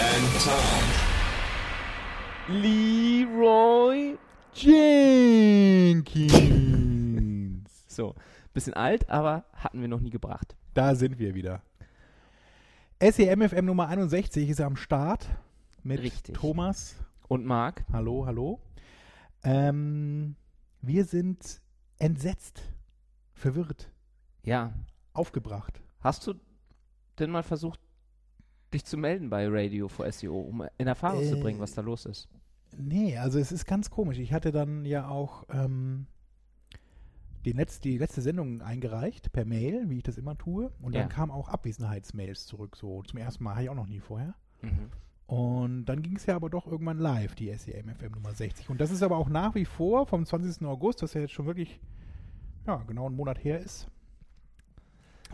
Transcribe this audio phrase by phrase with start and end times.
[0.00, 0.84] and Tom.
[2.62, 4.16] Leroy
[6.48, 7.84] Jenkins.
[7.88, 8.14] So,
[8.52, 10.56] bisschen alt, aber hatten wir noch nie gebracht.
[10.74, 11.62] Da sind wir wieder.
[13.02, 15.26] SEMFM Nummer 61 ist am Start
[15.82, 16.36] mit Richtig.
[16.36, 16.96] Thomas.
[17.28, 18.60] Und Marc, Hallo, hallo.
[19.42, 20.34] Ähm,
[20.80, 21.60] wir sind
[21.98, 22.62] entsetzt,
[23.34, 23.90] verwirrt,
[24.42, 24.72] ja,
[25.12, 25.80] aufgebracht.
[26.00, 26.34] hast du
[27.18, 27.80] denn mal versucht,
[28.72, 31.80] dich zu melden bei Radio for SEO, um in Erfahrung zu Äh, bringen, was da
[31.82, 32.28] los ist?
[32.76, 34.18] Nee, also es ist ganz komisch.
[34.18, 36.06] Ich hatte dann ja auch ähm,
[37.44, 40.70] die, letz die letzte Sendung eingereicht per Mail, wie ich das immer tue.
[40.82, 41.00] Und Ja.
[41.00, 42.76] dann kamen auch Abwesenheitsmails zurück.
[42.76, 44.34] So zum ersten Mal, hatte ich auch noch nie vorher.
[44.62, 44.90] Mhm.
[45.26, 48.70] Und dann ging es ja aber doch irgendwann live, die SEM-FM Nummer 60.
[48.70, 50.66] Und das ist aber auch nach wie vor vom 20.
[50.66, 51.80] August, was ja jetzt schon wirklich,
[52.66, 53.88] ja, genau einen Monat her ist,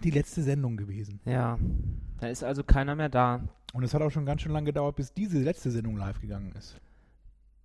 [0.02, 1.20] die letzte Sendung gewesen.
[1.24, 1.58] Ja,
[2.20, 3.42] da ist also keiner mehr da.
[3.72, 6.52] Und es hat auch schon ganz schön lange gedauert, bis diese letzte Sendung live gegangen
[6.52, 6.76] ist.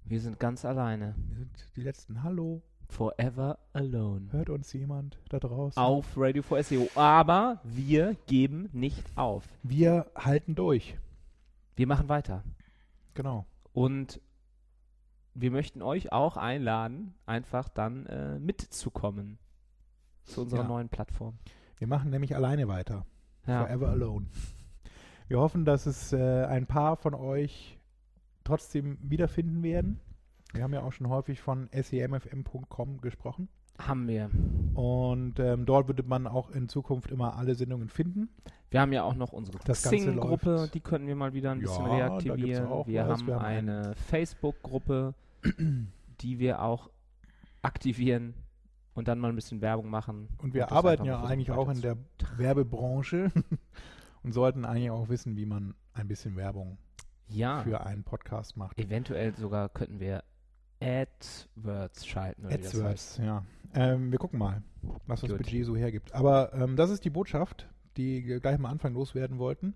[0.05, 1.16] Wir sind ganz alleine.
[1.27, 2.23] Wir sind die letzten.
[2.23, 4.30] Hallo, Forever alone.
[4.31, 5.80] hört uns jemand da draußen?
[5.81, 6.88] Auf Radio for SEO.
[6.95, 9.44] Aber wir geben nicht auf.
[9.61, 10.97] Wir halten durch.
[11.75, 12.44] Wir machen weiter.
[13.13, 13.45] Genau.
[13.73, 14.19] Und
[15.35, 19.38] wir möchten euch auch einladen, einfach dann äh, mitzukommen
[20.23, 20.67] zu unserer Ja.
[20.67, 21.38] neuen Plattform.
[21.80, 23.05] Wir machen nämlich alleine weiter.
[23.47, 23.66] Ja.
[23.66, 24.27] Forever Alone.
[25.27, 27.80] Wir hoffen, dass es äh, ein paar von euch
[28.44, 30.00] trotzdem wiederfinden werden.
[30.53, 33.47] Wir haben ja auch schon häufig von semfm.com gesprochen.
[33.78, 34.29] Haben wir.
[34.73, 38.29] Und ähm, dort würde man auch in Zukunft immer alle Sendungen finden.
[38.72, 42.09] Wir haben ja auch noch unsere Xing-Gruppe, die könnten wir mal wieder ein bisschen Ja,
[42.09, 42.69] gibt's reaktivieren.
[42.88, 45.13] wir haben Wir haben eine Facebook-Gruppe,
[46.22, 46.89] die wir auch
[47.62, 48.34] aktivieren
[48.94, 50.29] und dann mal ein bisschen Werbung machen.
[50.38, 51.97] Und wir das arbeiten ja eigentlich auch in der
[52.38, 53.31] Werbebranche
[54.23, 56.77] und sollten eigentlich auch wissen, wie man ein bisschen Werbung
[57.27, 58.77] Ja, für einen Podcast macht.
[58.79, 60.23] eventuell sogar könnten wir
[60.81, 62.45] AdWords schalten.
[62.45, 62.79] Oder wie das heißt.
[62.79, 63.44] AdWords, ja.
[63.73, 64.63] Ähm, wir gucken mal,
[65.06, 65.39] was das Gut.
[65.39, 66.13] Budget so hergibt.
[66.13, 67.67] Aber ähm, das ist die Botschaft,
[67.97, 69.75] die wir gleich am Anfang loswerden wollten.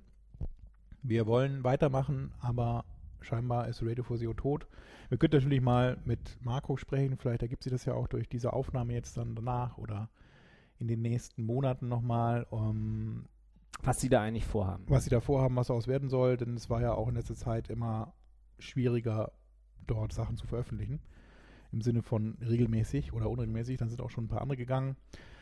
[1.02, 2.86] Wir wollen weitermachen, aber
[3.22, 4.68] scheinbar ist Radio for SEO tot.
[5.14, 8.52] Wir könnten natürlich mal mit Marco sprechen, vielleicht ergibt sich das ja auch durch diese
[8.52, 10.10] Aufnahme jetzt dann danach oder
[10.80, 13.28] in den nächsten Monaten nochmal, um,
[13.84, 14.86] Was sie da eigentlich vorhaben.
[14.88, 17.36] was sie da vorhaben, was daraus werden soll, denn es war ja auch in letzter
[17.36, 18.16] Zeit immer
[18.58, 19.32] schwieriger,
[19.86, 21.00] dort Sachen zu veröffentlichen.
[21.72, 24.96] Im Sinne von regelmäßig oder unregelmäßig, dann sind auch schon ein paar andere gegangen.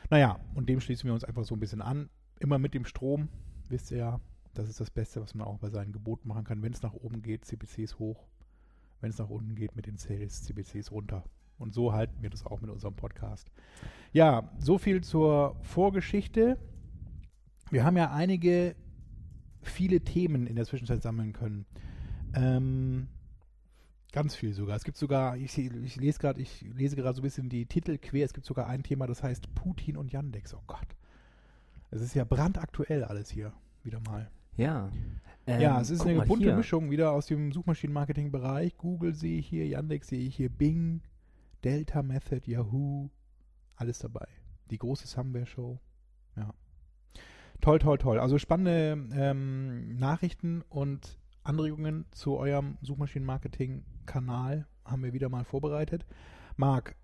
[0.09, 2.09] Naja, und dem schließen wir uns einfach so ein bisschen an.
[2.41, 3.29] Immer mit dem Strom,
[3.69, 4.19] wisst ihr ja,
[4.53, 6.61] das ist das Beste, was man auch bei seinen Geboten machen kann.
[6.61, 8.27] Wenn es nach oben geht, CPCs hoch.
[9.01, 11.23] Wenn es nach unten geht, mit den Sales, CPCs runter.
[11.57, 13.51] Und so halten wir das auch mit unserem Podcast.
[14.13, 16.57] Ja, so viel zur Vorgeschichte.
[17.69, 18.75] Wir haben ja einige,
[19.62, 21.66] viele Themen in der Zwischenzeit sammeln können.
[22.34, 23.07] Ähm,
[24.12, 24.75] ganz viel sogar.
[24.75, 27.97] Es gibt sogar, ich, ich lese gerade, ich lese gerade so ein bisschen die Titel
[27.97, 28.25] quer.
[28.25, 30.53] Es gibt sogar ein Thema, das heißt Putin und Yandex.
[30.53, 30.88] Oh Gott.
[31.91, 33.53] Es ist ja brandaktuell alles hier.
[33.83, 34.29] Wieder mal.
[34.57, 34.89] Ja.
[35.47, 36.56] ja, Ähm, es ist eine bunte hier.
[36.56, 38.78] Mischung wieder aus dem Suchmaschinenmarketing-Bereich.
[38.78, 41.01] Google sehe ich hier, Yandex sehe ich hier, Bing,
[41.63, 43.09] Delta Method, Yahoo,
[43.75, 44.28] alles dabei.
[44.69, 45.79] Die große Somewhere-Show.
[46.35, 46.53] Ja.
[47.59, 48.19] Toll, toll, toll.
[48.19, 56.06] Also spannende ähm, Nachrichten und Anregungen zu eurem Suchmaschinenmarketing-Kanal haben wir wieder mal vorbereitet.
[56.56, 56.95] Marc,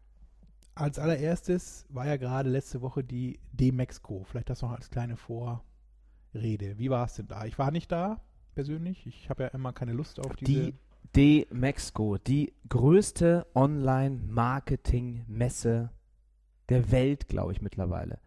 [0.75, 4.23] als allererstes war ja gerade letzte Woche die D-Mexco.
[4.25, 5.17] Vielleicht das noch als kleine
[6.31, 6.77] Vorrede.
[6.77, 7.45] Wie war es denn da?
[7.45, 8.19] Ich war nicht da,
[8.53, 9.07] persönlich.
[9.07, 10.51] Ich habe ja immer keine Lust auf diese.
[10.51, 10.73] Die
[11.15, 15.89] D-Mexco, die größte Online-Marketing-Messe
[16.69, 18.19] der Welt, glaube ich, mittlerweile.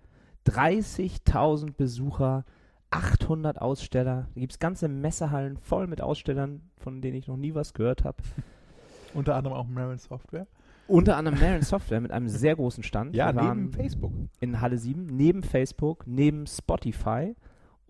[0.47, 2.44] 30.000 Besucher,
[2.91, 4.29] 800 Aussteller.
[4.35, 8.05] Da gibt es ganze Messehallen voll mit Ausstellern, von denen ich noch nie was gehört
[8.05, 8.23] habe.
[9.14, 10.46] unter anderem auch Marin Software.
[10.88, 13.14] Unter anderem Marin Software mit einem sehr großen Stand.
[13.14, 14.12] Ja, neben Facebook.
[14.41, 17.37] in Halle 7, neben Facebook, neben Spotify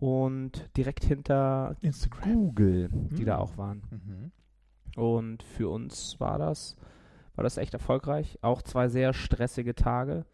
[0.01, 2.33] und direkt hinter Instagram.
[2.33, 3.25] Google, die Hm.
[3.25, 3.83] da auch waren.
[3.91, 4.31] Mhm.
[4.99, 6.75] Und für uns war das,
[7.35, 8.39] war das echt erfolgreich.
[8.41, 10.25] Auch zwei sehr stressige Tage.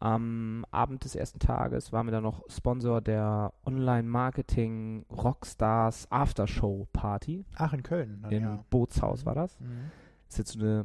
[0.00, 7.46] Am Abend des ersten Tages waren wir dann noch Sponsor der Online-Marketing Rockstars Aftershow Party.
[7.54, 8.18] Ach, in Köln.
[8.22, 8.64] Dann, Im ja.
[8.70, 9.58] Bootshaus war das.
[9.60, 9.90] Mhm.
[10.26, 10.84] Das ist jetzt so eine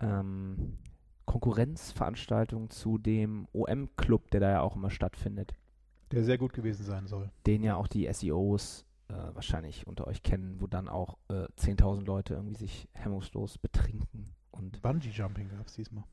[0.00, 0.78] ähm,
[1.26, 5.54] Konkurrenzveranstaltung zu dem OM-Club, der da ja auch immer stattfindet.
[6.12, 7.30] Der sehr gut gewesen sein soll.
[7.46, 12.04] Den ja auch die SEOs äh, wahrscheinlich unter euch kennen, wo dann auch äh, 10.000
[12.04, 14.34] Leute irgendwie sich hemmungslos betrinken.
[14.50, 16.04] Und Bungee Jumping gab es diesmal.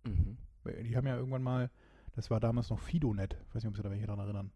[0.06, 0.38] Mhm.
[0.84, 1.70] Die haben ja irgendwann mal,
[2.16, 4.52] das war damals noch FidoNet, ich weiß nicht, ob sich da welche daran erinnern.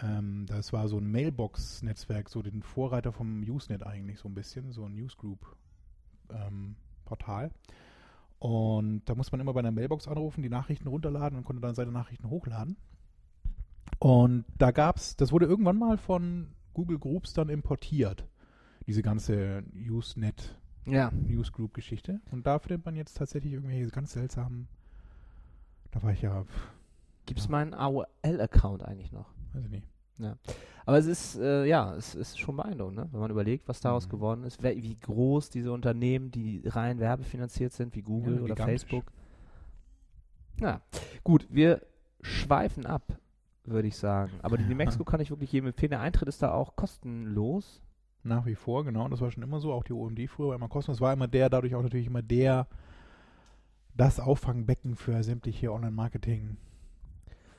[0.00, 4.72] Ähm, das war so ein Mailbox-Netzwerk, so den Vorreiter vom Usenet eigentlich so ein bisschen,
[4.72, 7.50] so ein Newsgroup-Portal.
[8.44, 11.74] Und da muss man immer bei einer Mailbox anrufen, die Nachrichten runterladen und konnte dann
[11.74, 12.76] seine Nachrichten hochladen.
[13.98, 18.28] Und da gab's, das wurde irgendwann mal von Google Groups dann importiert,
[18.86, 21.10] diese ganze Usenet Ja.
[21.10, 22.20] Newsgroup-Geschichte.
[22.32, 24.68] Und da findet man jetzt tatsächlich irgendwelche ganz seltsamen.
[25.90, 26.44] Da war ich ja,
[27.24, 27.52] Gibt es Ja.
[27.52, 29.30] meinen AOL-Account eigentlich noch?
[29.54, 29.88] weiß ich nicht.
[30.86, 33.08] Aber es ist, äh, ja, es ist schon beeindruckend, ne?
[33.10, 34.10] wenn man überlegt, was daraus Mhm.
[34.10, 38.54] geworden ist, wer, wie groß diese Unternehmen, die rein werbefinanziert sind, wie Google Ja, oder
[38.54, 38.82] gigantisch.
[38.82, 39.12] Facebook.
[40.60, 40.80] Ja,
[41.24, 41.82] gut, wir
[42.20, 43.18] schweifen ab,
[43.64, 44.32] würde ich sagen.
[44.42, 45.90] Aber die New Mexico kann ich wirklich jedem empfehlen.
[45.90, 47.80] Der Eintritt ist da auch kostenlos.
[48.22, 49.04] Nach wie vor, genau.
[49.04, 49.72] Und das war schon immer so.
[49.72, 51.00] Auch die OMD früher war immer kostenlos.
[51.00, 52.66] War immer der, dadurch auch natürlich immer der,
[53.96, 56.56] das Auffangbecken für sämtliche Online-Marketing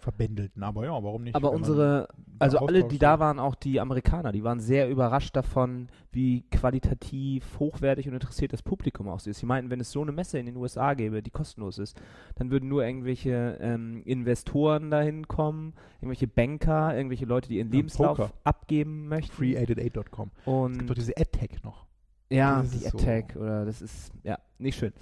[0.05, 0.61] verbändelten.
[0.63, 1.35] Aber ja, warum nicht?
[1.35, 2.07] Aber unsere,
[2.39, 7.59] also alle, die da waren, auch die Amerikaner, die waren sehr überrascht davon, wie qualitativ
[7.59, 9.39] hochwertig und interessiert das Publikum auch ist.
[9.39, 11.99] Sie meinten, wenn es so eine Messe in den USA gäbe, die kostenlos ist,
[12.35, 17.75] dann würden nur irgendwelche ähm, Investoren dahin kommen, irgendwelche Banker, irgendwelche Leute, die ihren Ja,
[17.77, 18.31] Lebenslauf Poker.
[18.43, 19.35] abgeben möchten.
[19.41, 20.31] Free888.com.
[20.71, 21.87] Es gibt doch diese AdTech noch.
[22.29, 22.97] ja, das die ist so.
[22.99, 24.93] Attack oder das ist ja nicht schön.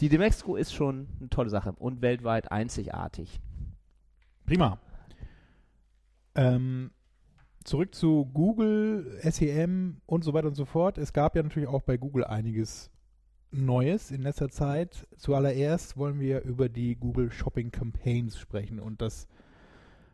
[0.00, 3.40] Die De Mexico ist schon eine tolle Sache und weltweit einzigartig.
[4.48, 4.78] Prima.
[6.34, 6.90] Ähm,
[7.64, 10.96] zurück zu Google, SEM und so weiter und so fort.
[10.96, 12.90] Es gab ja natürlich auch bei Google einiges
[13.50, 15.06] Neues in letzter Zeit.
[15.18, 19.28] Zuallererst wollen wir über die Google Shopping Campaigns sprechen und das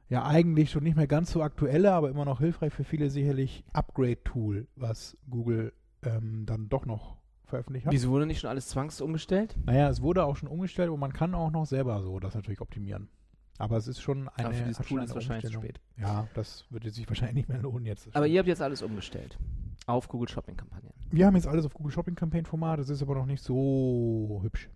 [0.08, 3.62] ja eigentlich schon nicht mehr ganz so aktuelle, aber immer noch hilfreich für viele sicherlich
[3.72, 5.72] Upgrade-Tool, was Google
[6.02, 7.92] ähm, dann doch noch veröffentlicht hat.
[7.92, 9.56] Wieso wurde nicht schon alles zwangsumgestellt?
[9.64, 12.60] Naja, es wurde auch schon umgestellt und man kann auch noch selber so das natürlich
[12.60, 13.08] optimieren.
[13.58, 15.80] Aber es ist schon eine, Aber für Tool schon ist wahrscheinlich zu spät.
[15.96, 18.14] Ja, das würde sich wahrscheinlich nicht mehr lohnen jetzt.
[18.14, 19.38] Aber ihr habt jetzt alles umgestellt.
[19.86, 20.92] Auf Google Shopping Kampagnen.
[21.10, 24.40] Wir haben jetzt alles auf Google Shopping Campaign Format, das ist aber noch nicht so
[24.42, 24.68] hübsch.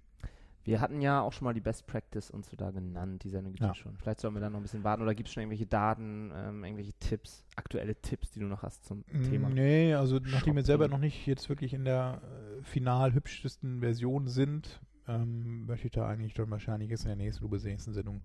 [0.65, 3.25] Wir hatten ja auch schon mal die Best Practice uns so da genannt.
[3.25, 3.75] Die Sendung gibt es Ja.
[3.75, 3.97] schon.
[3.97, 6.63] Vielleicht sollen wir da noch ein bisschen warten oder gibt es schon irgendwelche Daten, ähm,
[6.63, 9.49] irgendwelche Tipps, aktuelle Tipps, die du noch hast zum Thema?
[9.49, 10.65] Mm, Nee, also nachdem wir Shopping.
[10.65, 15.93] selber noch nicht jetzt wirklich in der äh, final hübschesten Version sind, ähm, möchte ich
[15.93, 18.21] da eigentlich dann wahrscheinlich jetzt in der nächsten, du nächsten Sendung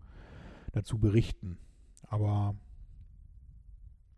[0.74, 1.58] dazu berichten.
[2.10, 2.56] Aber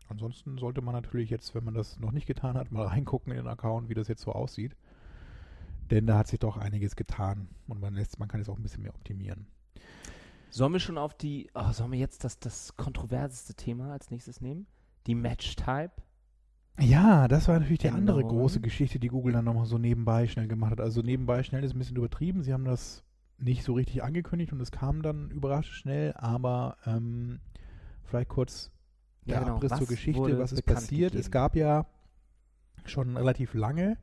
[0.08, 3.38] ansonsten sollte man natürlich jetzt, wenn man das noch nicht getan hat, mal reingucken in
[3.38, 4.76] den Account, wie das jetzt so aussieht.
[5.90, 8.62] Denn da hat sich doch einiges getan und man lässt, man kann es auch ein
[8.62, 9.46] bisschen mehr optimieren.
[10.50, 14.40] Sollen wir schon auf die, oh, sollen wir jetzt das, das kontroverseste Thema als nächstes
[14.40, 14.66] nehmen?
[15.06, 15.92] Die Match-Type?
[16.80, 20.48] Ja, das war natürlich die andere große Geschichte, die Google dann nochmal so nebenbei schnell
[20.48, 20.80] gemacht hat.
[20.80, 22.42] Also nebenbei schnell ist ein bisschen übertrieben.
[22.42, 23.02] Sie haben das
[23.38, 27.40] nicht so richtig angekündigt und es kam dann überraschend schnell, aber ähm,
[28.04, 28.70] vielleicht kurz
[29.26, 29.56] der genau.
[29.56, 31.14] Abriss Was zur Geschichte, was ist passiert.
[31.14, 31.32] Es gegeben?
[31.32, 31.86] gab ja
[32.84, 33.98] schon relativ lange,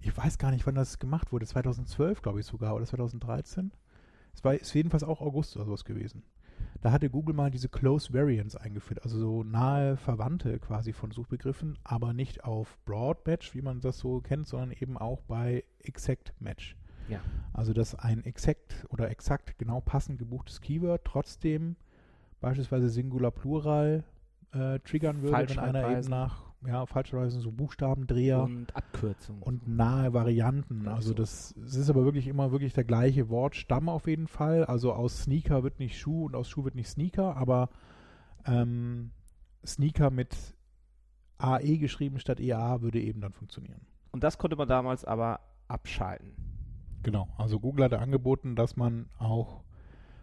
[0.00, 3.72] ich weiß gar nicht, wann das gemacht wurde, 2012 glaube ich sogar oder 2013.
[4.34, 6.22] Es war ist jedenfalls auch August oder sowas gewesen.
[6.80, 11.78] Da hatte Google mal diese Close Variants eingeführt, also so nahe Verwandte quasi von Suchbegriffen,
[11.84, 16.32] aber nicht auf Broad Match, wie man das so kennt, sondern eben auch bei Exact
[16.40, 16.76] Match.
[17.08, 17.20] Ja.
[17.52, 21.76] Also dass ein exakt oder exakt genau passend gebuchtes Keyword trotzdem
[22.40, 24.04] beispielsweise Singular Plural
[24.52, 29.42] äh, triggern würde, wenn einer eben nach ja, falscherweise so Buchstabendreher Und Abkürzung.
[29.42, 30.86] und nahe Varianten.
[30.86, 31.14] Also so.
[31.14, 34.64] das es ist aber wirklich immer wirklich der gleiche Wortstamm auf jeden Fall.
[34.64, 37.68] Also aus Sneaker wird nicht Schuh und aus Schuh wird nicht Sneaker, aber
[38.46, 39.10] ähm,
[39.66, 40.36] Sneaker mit
[41.38, 43.80] AE geschrieben statt EA würde eben dann funktionieren.
[44.12, 46.51] Und das konnte man damals aber abschalten.
[47.02, 47.28] Genau.
[47.36, 49.62] Also Google hatte angeboten, dass man auch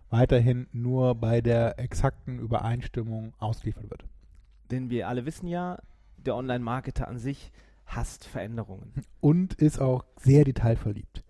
[0.09, 4.05] weiterhin nur bei der exakten Übereinstimmung ausgeliefert wird.
[4.71, 5.79] Denn wir alle wissen ja,
[6.17, 7.51] der Online-Marketer an sich
[7.86, 8.93] hasst Veränderungen.
[9.19, 11.24] und ist auch sehr detailverliebt.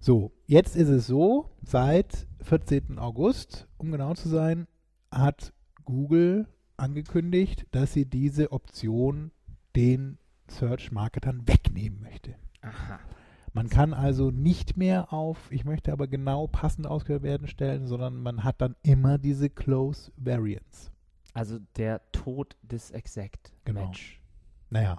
[0.00, 2.98] So, jetzt ist es so, seit 14.
[2.98, 4.66] August, um genau zu sein,
[5.10, 5.52] hat
[5.84, 6.46] Google
[6.76, 9.30] angekündigt, dass sie diese Option
[9.76, 12.34] den Search-Marketern wegnehmen möchte.
[12.62, 12.98] Aha.
[13.52, 18.16] Man kann also nicht mehr auf, ich möchte aber genau passend ausgewählt werden stellen, sondern
[18.22, 20.92] man hat dann immer diese Close Variants.
[21.34, 23.86] Also der Tod des Exact Genau.
[23.86, 24.20] Match.
[24.70, 24.98] Naja,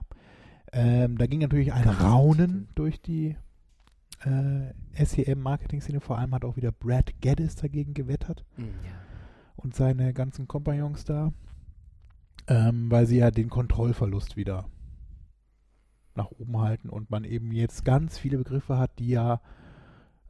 [0.73, 3.37] ähm, da ging natürlich ein Raunen durch die
[4.23, 5.99] äh, SEM-Marketing-Szene.
[6.01, 8.91] Vor allem hat auch wieder Brad Geddes dagegen gewettert Hm, ja.
[9.55, 11.31] und seine ganzen Kompagnons da,
[12.47, 14.65] ähm, weil sie ja den Kontrollverlust wieder
[16.15, 19.39] nach oben halten und man eben jetzt ganz viele Begriffe hat, die ja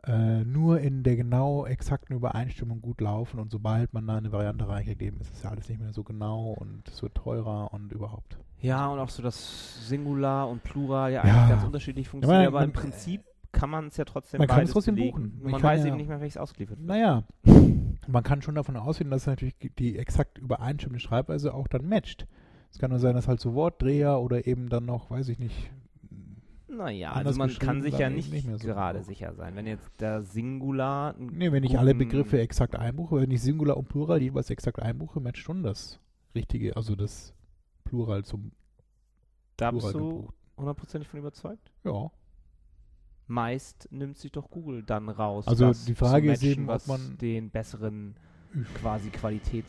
[0.04, 4.68] äh, nur in der genau exakten Übereinstimmung gut laufen und sobald man da eine Variante
[4.68, 7.92] reingekriegt, eben ist es ja alles nicht mehr so genau und es wird teurer und
[7.92, 8.38] überhaupt.
[8.62, 11.34] ja, und auch so das Singular und Plural ja, Ja.
[11.34, 13.22] eigentlich ganz unterschiedlich funktionieren, man- aber im man- Prinzip
[13.52, 15.12] kann man es ja trotzdem Man kann es trotzdem belegen.
[15.12, 15.40] buchen.
[15.44, 16.88] Man kann weiß ja- eben nicht mehr, welches ausgeliefert wird.
[16.88, 17.24] Naja,
[18.08, 22.26] man kann schon davon ausgehen, dass natürlich die exakt übereinstimmende Schreibweise auch dann matcht.
[22.72, 25.70] Es kann nur sein, dass halt so Wortdreher oder eben dann noch, weiß ich nicht,
[26.68, 29.08] Naja, also man kann sich ja nicht, nicht so gerade genau.
[29.10, 29.56] sicher sein.
[29.56, 33.90] Wenn jetzt der Singular nee, wenn ich alle Begriffe exakt einbuche, wenn ich Singular und
[33.90, 36.00] Plural jeweils exakt einbuche, matcht schon das
[36.34, 37.34] Richtige, also das
[37.84, 38.52] Plural zum
[39.58, 40.36] da bist Plural du gebucht.
[40.58, 41.72] hundertprozentig von überzeugt.
[41.84, 42.10] Ja,
[43.28, 45.48] Meist nimmt sich doch Google dann raus.
[45.48, 48.16] Also die Frage zu ist eben, ob was man- den besseren
[48.74, 49.10] quasi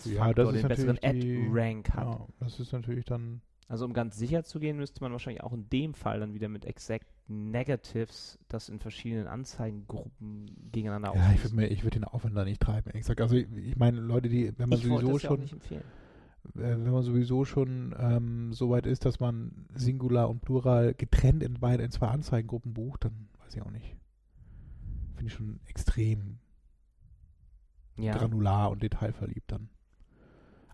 [0.04, 2.08] Ja, Qualitätsfaktor, ist den besseren Ad-Rank hat.
[2.08, 5.52] ja, das ist natürlich dann, Also um ganz sicher zu gehen, müsste man wahrscheinlich auch
[5.52, 11.42] in dem Fall dann wieder mit Exact Negatives das in verschiedenen Anzeigengruppen gegeneinander ja, ich
[11.44, 12.90] würde würd den Aufwand da nicht treiben.
[12.90, 15.40] Exakt, also ich, ich meine, Leute, die, wenn man ich sowieso das ja auch schon
[15.40, 15.84] nicht empfehlen.
[16.54, 21.42] äh, wenn man sowieso schon ähm, so weit ist, dass man Singular und Plural getrennt
[21.42, 23.96] in beide in zwei Anzeigengruppen bucht, dann weiß ich auch nicht.
[25.14, 26.38] Finde ich schon extrem
[27.96, 28.16] Ja.
[28.16, 29.68] granular und detailverliebt dann.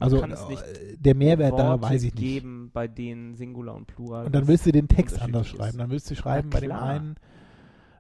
[0.01, 2.23] Also kann es äh, der Mehrwert da Worte weiß ich nicht.
[2.23, 4.27] geben, bei denen Singular und Plural.
[4.27, 5.71] Und dann willst du den Text anders schreiben.
[5.71, 5.79] ist.
[5.81, 7.17] Dann willst du schreiben, bei dem einen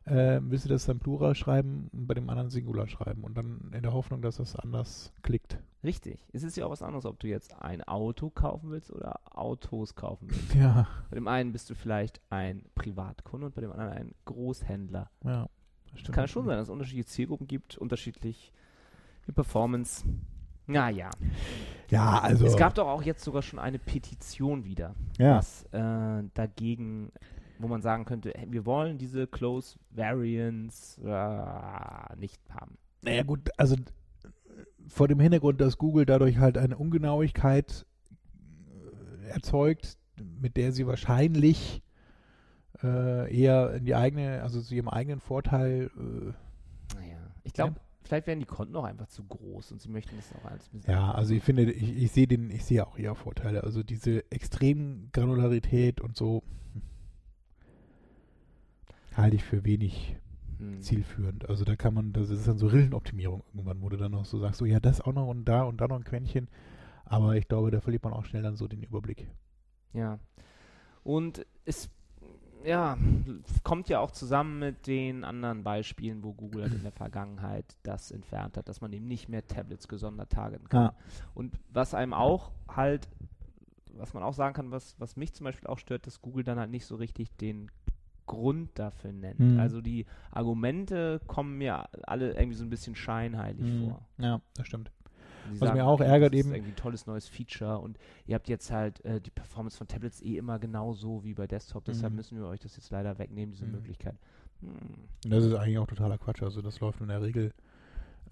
[0.04, 3.24] äh, willst du das dann Plural schreiben und bei dem anderen Singular schreiben.
[3.24, 5.58] Und dann in der Hoffnung, dass das anders klickt.
[5.82, 6.24] Richtig.
[6.32, 9.94] Es ist ja auch was anderes, ob du jetzt ein Auto kaufen willst oder Autos
[9.96, 10.54] kaufen willst.
[10.58, 15.10] Ja, Bei dem einen bist du vielleicht ein Privatkunde und bei dem anderen ein Großhändler.
[15.24, 15.48] ja.
[15.94, 16.14] Es stimmt.
[16.14, 18.52] kann ja schon sein, dass es unterschiedliche Zielgruppen gibt, unterschiedlich
[19.28, 20.04] die Performance.
[20.66, 21.10] Naja.
[21.90, 22.44] Ja, also.
[22.46, 25.36] Es gab doch auch jetzt sogar schon eine Petition wieder, ja.
[25.36, 27.12] was äh, dagegen,
[27.58, 32.76] wo man sagen könnte, wir wollen diese Close Variants äh, nicht haben.
[33.02, 33.76] Naja gut, also
[34.88, 37.86] vor dem Hintergrund, dass Google dadurch halt eine Ungenauigkeit
[39.24, 39.96] äh, erzeugt,
[40.40, 41.82] mit der sie wahrscheinlich
[42.82, 47.16] äh, eher in die eigene, also zu ihrem eigenen Vorteil, äh, Naja.
[47.44, 47.76] Ich glaube,
[48.08, 50.80] vielleicht werden die Konten auch einfach zu groß und sie möchten das auch alles ein
[50.86, 53.64] ja, also ich finde, ich, ich sehe den, ich sehe auch eher Vorteile.
[53.64, 56.82] Also diese extrem Granularität und so hm,
[59.16, 60.16] halte ich für wenig
[60.58, 60.80] Hm.
[60.82, 61.48] zielführend.
[61.48, 64.38] Also da kann man, das ist dann so Rillenoptimierung irgendwann, wo du dann noch so
[64.38, 66.48] sagst, so ja, das auch noch und da und da noch ein Quäntchen.
[67.04, 69.28] Aber ich glaube, da verliert man auch schnell dann so den Überblick.
[69.92, 70.18] Ja.
[71.04, 71.88] Und es
[72.68, 72.98] ja,
[73.64, 78.10] kommt ja auch zusammen mit den anderen Beispielen, wo Google halt in der Vergangenheit das
[78.10, 80.82] entfernt hat, dass man eben nicht mehr Tablets gesondert targeten kann.
[80.82, 80.94] Ja.
[81.34, 83.08] Und was einem auch halt,
[83.94, 86.58] was man auch sagen kann, was, was mich zum Beispiel auch stört, dass Google dann
[86.58, 87.70] halt nicht so richtig den
[88.26, 89.40] Grund dafür nennt.
[89.40, 89.58] Mhm.
[89.58, 93.88] Also die Argumente kommen mir alle irgendwie so ein bisschen scheinheilig Mhm.
[93.88, 94.06] vor.
[94.18, 94.90] Ja, das stimmt.
[95.58, 98.34] Was mir auch okay, ärgert das eben- ist irgendwie ein tolles neues Feature und ihr
[98.34, 102.12] habt jetzt halt äh, die Performance von Tablets eh immer genauso wie bei Desktop, deshalb
[102.12, 102.16] Mhm.
[102.16, 103.72] müssen wir euch das jetzt leider wegnehmen, diese Mhm.
[103.72, 104.16] Möglichkeit.
[104.60, 104.70] Hm.
[105.24, 106.42] Und das ist eigentlich auch totaler Quatsch.
[106.42, 107.52] Also das läuft in der Regel,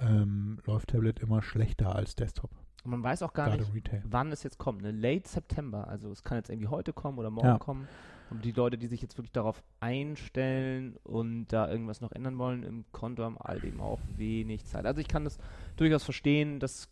[0.00, 2.50] ähm, läuft Tablet immer schlechter als Desktop.
[2.85, 4.02] Und man weiß auch gar Gerade nicht, Retail.
[4.06, 4.82] wann es jetzt kommt.
[4.82, 4.90] Ne?
[4.92, 7.58] Late September, also es kann jetzt irgendwie heute kommen oder morgen Ja.
[7.58, 7.88] kommen.
[8.30, 12.62] Und die Leute, die sich jetzt wirklich darauf einstellen und da irgendwas noch ändern wollen
[12.64, 14.85] im Konto, haben all dem auch wenig Zeit.
[14.87, 15.38] Also ich kann das
[15.76, 16.88] durchaus verstehen, dass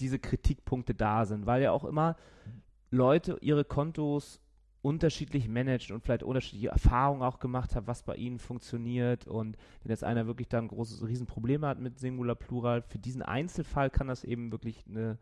[0.00, 2.16] diese Kritikpunkte da sind, weil ja auch immer
[2.90, 4.40] Leute ihre Kontos
[4.84, 9.90] unterschiedlich managen und vielleicht unterschiedliche Erfahrungen auch gemacht haben, was bei ihnen funktioniert und wenn
[9.90, 14.08] jetzt einer wirklich da ein großes Riesenproblem hat mit Singular Plural, für diesen Einzelfall kann
[14.08, 15.16] das eben wirklich eine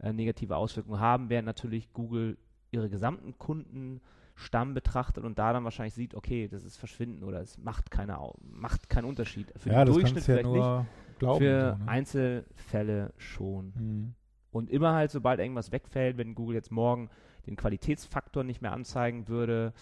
[0.00, 2.36] äh, negative Auswirkung haben, während natürlich Google
[2.70, 7.56] ihre gesamten Kundenstamm betrachtet und da dann wahrscheinlich sieht, okay, das ist verschwinden oder es
[7.56, 9.50] macht keine macht keinen Unterschied.
[9.56, 10.86] Für ja, den Durchschnitt ja vielleicht nicht,
[11.18, 11.40] glauben.
[11.40, 11.90] für so, ne?
[11.90, 13.72] Einzelfälle schon.
[13.76, 14.14] Mhm.
[14.50, 17.10] Und immer halt, sobald irgendwas wegfällt, wenn Google jetzt morgen
[17.46, 19.72] den Qualitätsfaktor nicht mehr anzeigen würde,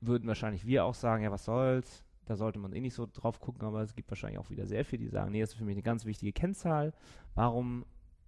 [0.00, 3.40] würden wahrscheinlich wir auch sagen, ja, was soll's, da sollte man eh nicht so drauf
[3.40, 5.64] gucken, aber es gibt wahrscheinlich auch wieder sehr viele, die sagen, nee, das ist für
[5.64, 6.92] mich eine ganz wichtige Kennzahl.
[7.34, 7.86] Warum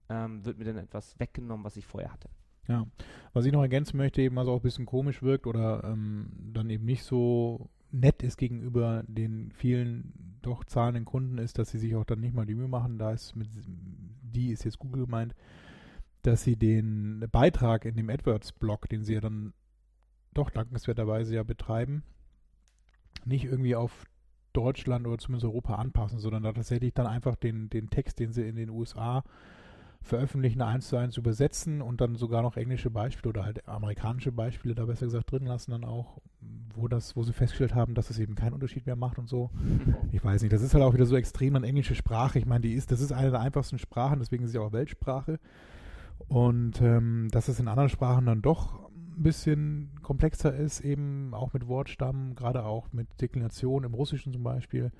[0.09, 2.30] ähm, wird mir denn etwas weggenommen, was ich vorher hatte?
[2.66, 2.87] Ja,
[3.33, 6.71] was ich noch ergänzen möchte, eben was auch ein bisschen komisch wirkt oder ähm, dann
[6.71, 11.94] eben nicht so nett ist gegenüber den vielen doch zahlenden Kunden, ist, dass sie sich
[11.97, 13.49] auch dann nicht mal die Mühe machen, da ist mit
[14.23, 15.35] die ist jetzt Google gemeint,
[16.23, 19.52] dass sie den Beitrag in dem AdWords-Blog, den sie ja dann
[20.32, 22.04] doch dankenswerterweise ja betreiben,
[23.25, 24.04] nicht irgendwie auf
[24.52, 28.47] Deutschland oder zumindest Europa anpassen, sondern da tatsächlich dann einfach den, den Text, den sie
[28.49, 29.25] in den USA
[30.02, 34.75] veröffentlichen, eins zu eins übersetzen und dann sogar noch englische Beispiele oder halt amerikanische Beispiele
[34.75, 36.19] da besser gesagt drin lassen dann auch,
[36.75, 39.50] wo das, wo sie festgestellt haben, dass es eben keinen Unterschied mehr macht und so.
[40.13, 42.39] Ich weiß nicht, das ist halt auch wieder so extrem an englische Sprache.
[42.39, 45.39] Ich meine, die ist, das ist eine der einfachsten Sprachen, deswegen ist sie auch Weltsprache.
[46.28, 51.52] Und ähm, dass es in anderen Sprachen dann doch ein bisschen komplexer ist, eben auch
[51.52, 54.91] mit Wortstamm, gerade auch mit Deklination im Russischen zum Beispiel,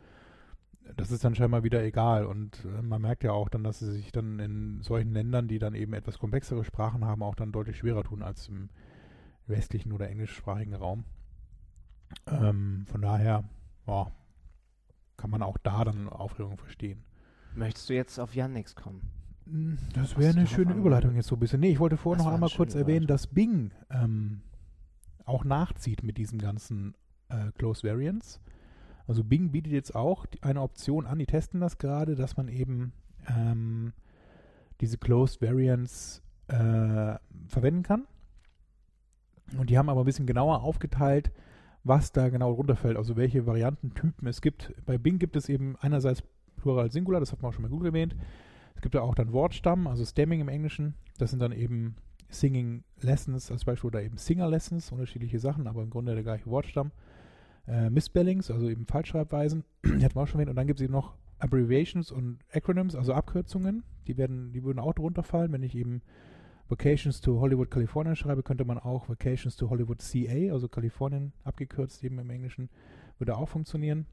[0.96, 2.24] das ist dann scheinbar wieder egal.
[2.26, 5.59] Und äh, man merkt ja auch dann, dass sie sich dann in solchen Ländern, die
[5.59, 8.68] dann eben etwas komplexere Sprachen haben, auch dann deutlich schwerer tun als im
[9.46, 11.05] westlichen oder englischsprachigen Raum.
[12.26, 13.44] Ähm, von daher,
[13.87, 14.11] ja,
[15.16, 17.05] kann man auch da dann Aufregung verstehen.
[17.55, 19.03] Möchtest du jetzt auf Yandex kommen?
[19.46, 20.74] Hm, Das wäre eine schöne?
[20.74, 21.61] Überleitung jetzt so ein bisschen.
[21.61, 24.42] Nee, ich wollte vorher noch einmal kurz erwähnen, dass Bing ähm,
[25.24, 26.94] auch nachzieht mit diesen ganzen
[27.29, 28.40] äh, Close Variants.
[29.11, 32.92] Also Bing bietet jetzt auch eine Option an, die testen das gerade, dass man eben
[33.27, 33.92] ähm,
[34.81, 37.16] diese Closed Variants äh,
[37.49, 38.07] verwenden kann.
[39.59, 41.33] Und die haben aber ein bisschen genauer aufgeteilt,
[41.83, 44.73] was da genau runterfällt, also welche Variantentypen es gibt.
[44.87, 46.23] Bei Bing gibt es eben einerseits
[46.55, 48.14] Plural Singular, das hat man auch schon bei Google erwähnt.
[48.77, 50.94] Es gibt ja auch dann Wortstamm, also Stemming im Englischen.
[51.18, 51.96] Das sind dann eben
[52.29, 56.46] Singing Lessons als Beispiel oder eben Singer Lessons, unterschiedliche Sachen, aber im Grunde der gleiche
[56.46, 56.92] Wortstamm.
[57.66, 60.51] Äh, Misspellings, also eben Falschschreibweisen, die hatten wir auch schon erwähnt.
[60.51, 63.83] Und dann gibt es eben noch Abbreviations und Acronyms, also Abkürzungen.
[64.07, 65.53] Die werden, die würden auch drunter fallen.
[65.53, 66.03] Wenn ich eben
[66.68, 72.05] Vacations to Hollywood, California schreibe, könnte man auch Vacations to Hollywood CA, also Kalifornien abgekürzt
[72.05, 72.70] eben im Englischen,
[73.18, 74.07] würde auch funktionieren.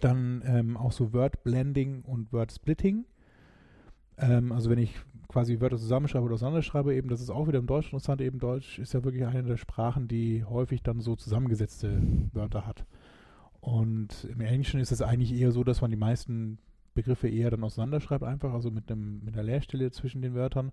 [0.00, 3.04] Dann ähm, auch so Word Blending und Word Splitting.
[4.16, 4.94] Ähm, also wenn ich
[5.30, 8.78] quasi Wörter zusammenschreibe oder auseinanderschreibe, eben, das ist auch wieder im Deutsch interessant, eben Deutsch
[8.78, 12.84] ist ja wirklich eine der Sprachen, die häufig dann so zusammengesetzte Wörter hat.
[13.60, 16.58] Und im Englischen ist es eigentlich eher so, dass man die meisten
[16.94, 20.72] Begriffe eher dann auseinanderschreibt, einfach, also mit, einem, mit einer Leerstelle zwischen den Wörtern.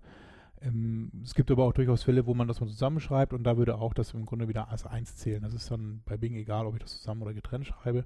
[0.60, 3.76] Ähm, es gibt aber auch durchaus Fälle, wo man das mal zusammenschreibt und da würde
[3.76, 5.42] auch das im Grunde wieder als eins zählen.
[5.42, 8.04] Das ist dann bei Bing egal, ob ich das zusammen oder getrennt schreibe.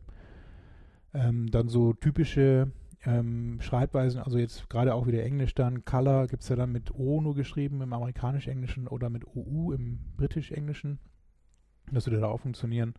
[1.14, 2.70] Ähm, dann so typische
[3.04, 6.94] ähm, Schreibweisen, also jetzt gerade auch wieder Englisch dann, Color gibt es ja dann mit
[6.94, 10.98] O nur geschrieben im amerikanisch-englischen oder mit OU im britisch-englischen.
[11.90, 12.94] Das würde da auch funktionieren.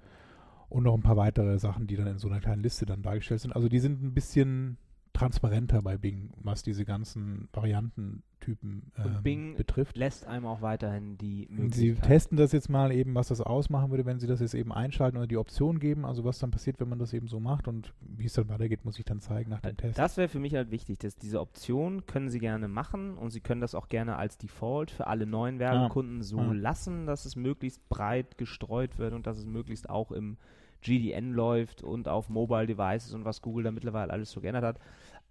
[0.69, 3.41] Und noch ein paar weitere Sachen, die dann in so einer kleinen Liste dann dargestellt
[3.41, 3.55] sind.
[3.55, 4.77] Also die sind ein bisschen
[5.13, 9.95] transparenter bei Bing, was diese ganzen Variantentypen Und ähm, Bing betrifft.
[9.95, 12.05] lässt einem auch weiterhin die Sie Möglichkeit.
[12.07, 15.17] testen das jetzt mal eben, was das ausmachen würde, wenn Sie das jetzt eben einschalten
[15.17, 17.93] oder die Option geben, also was dann passiert, wenn man das eben so macht und
[18.01, 19.97] wie es dann weitergeht, muss ich dann zeigen nach dem Test.
[19.99, 23.39] Das wäre für mich halt wichtig, dass diese Option können Sie gerne machen und Sie
[23.41, 26.51] können das auch gerne als Default für alle neuen Werbekunden so Ja.
[26.53, 30.37] lassen, dass es möglichst breit gestreut wird und dass es möglichst auch im
[30.83, 34.79] GDN läuft und auf Mobile Devices und was Google da mittlerweile alles so geändert hat.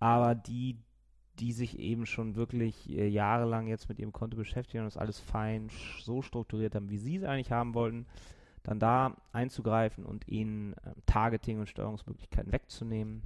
[0.01, 0.79] Aber die,
[1.39, 5.21] die sich eben schon wirklich äh, jahrelang jetzt mit ihrem Konto beschäftigen und das alles
[5.21, 8.07] fein so strukturiert haben, wie Sie es eigentlich haben wollten,
[8.63, 13.23] dann da einzugreifen und ihnen ähm, Targeting und Steuerungsmöglichkeiten wegzunehmen.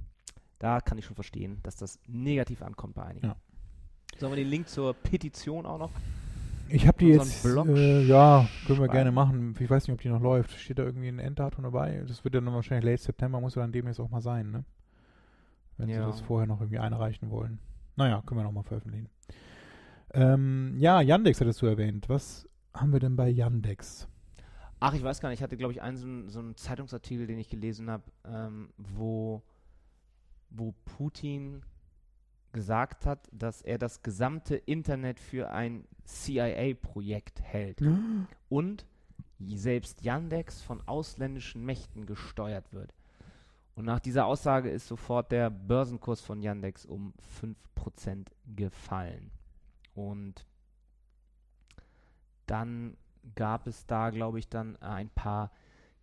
[0.59, 3.27] Da kann ich schon verstehen, dass das negativ ankommt bei einigen.
[3.27, 3.35] Ja.
[4.17, 5.91] Sollen wir den Link zur Petition auch noch?
[6.69, 9.55] Ich habe die jetzt, äh, ja, können wir gerne machen.
[9.59, 10.51] Ich weiß nicht, ob die noch läuft.
[10.51, 12.03] Steht da irgendwie ein Enddatum dabei?
[12.07, 14.63] Das wird ja dann wahrscheinlich late September, muss ja dann demnächst auch mal sein, ne?
[15.77, 15.95] Wenn Ja.
[15.99, 17.59] sie das vorher noch irgendwie einreichen wollen.
[17.95, 19.09] Naja, können wir noch mal veröffentlichen.
[20.13, 22.09] Ähm, ja, Yandex hattest du erwähnt.
[22.09, 24.07] Was haben wir denn bei Yandex?
[24.79, 25.39] Ach, ich weiß gar nicht.
[25.39, 28.69] Ich hatte, glaube ich, einen so, einen- so einen Zeitungsartikel, den ich gelesen habe, ähm,
[28.77, 29.41] wo,
[30.49, 31.63] wo Putin
[32.57, 37.81] gesagt hat, dass er das gesamte Internet für ein CIA-Projekt hält
[38.49, 38.85] und
[39.39, 42.93] selbst Yandex von ausländischen Mächten gesteuert wird.
[43.75, 49.29] Und nach dieser Aussage ist sofort der Börsenkurs von Yandex um 5% gefallen.
[49.93, 50.47] Und
[52.47, 52.97] dann
[53.35, 55.51] gab es da, glaube ich, dann ein paar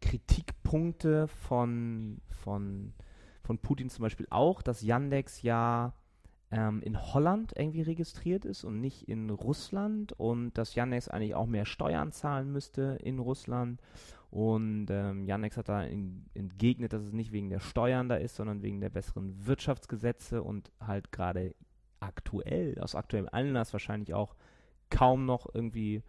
[0.01, 2.93] Kritikpunkte von, von,
[3.43, 5.95] von Putin zum Beispiel auch, dass Yandex ja
[6.55, 11.47] ähm, in Holland irgendwie registriert ist und nicht in Russland und dass Yandex eigentlich auch
[11.47, 13.83] mehr Steuern zahlen müsste in Russland.
[14.31, 18.37] Und ähm, Yandex hat da in, entgegnet, dass es nicht wegen der Steuern da ist,
[18.37, 21.57] sondern wegen der besseren Wirtschaftsgesetze und halt gerade
[21.99, 24.37] aktuell, aus aktuellem Anlass wahrscheinlich auch
[24.90, 26.03] kaum noch irgendwie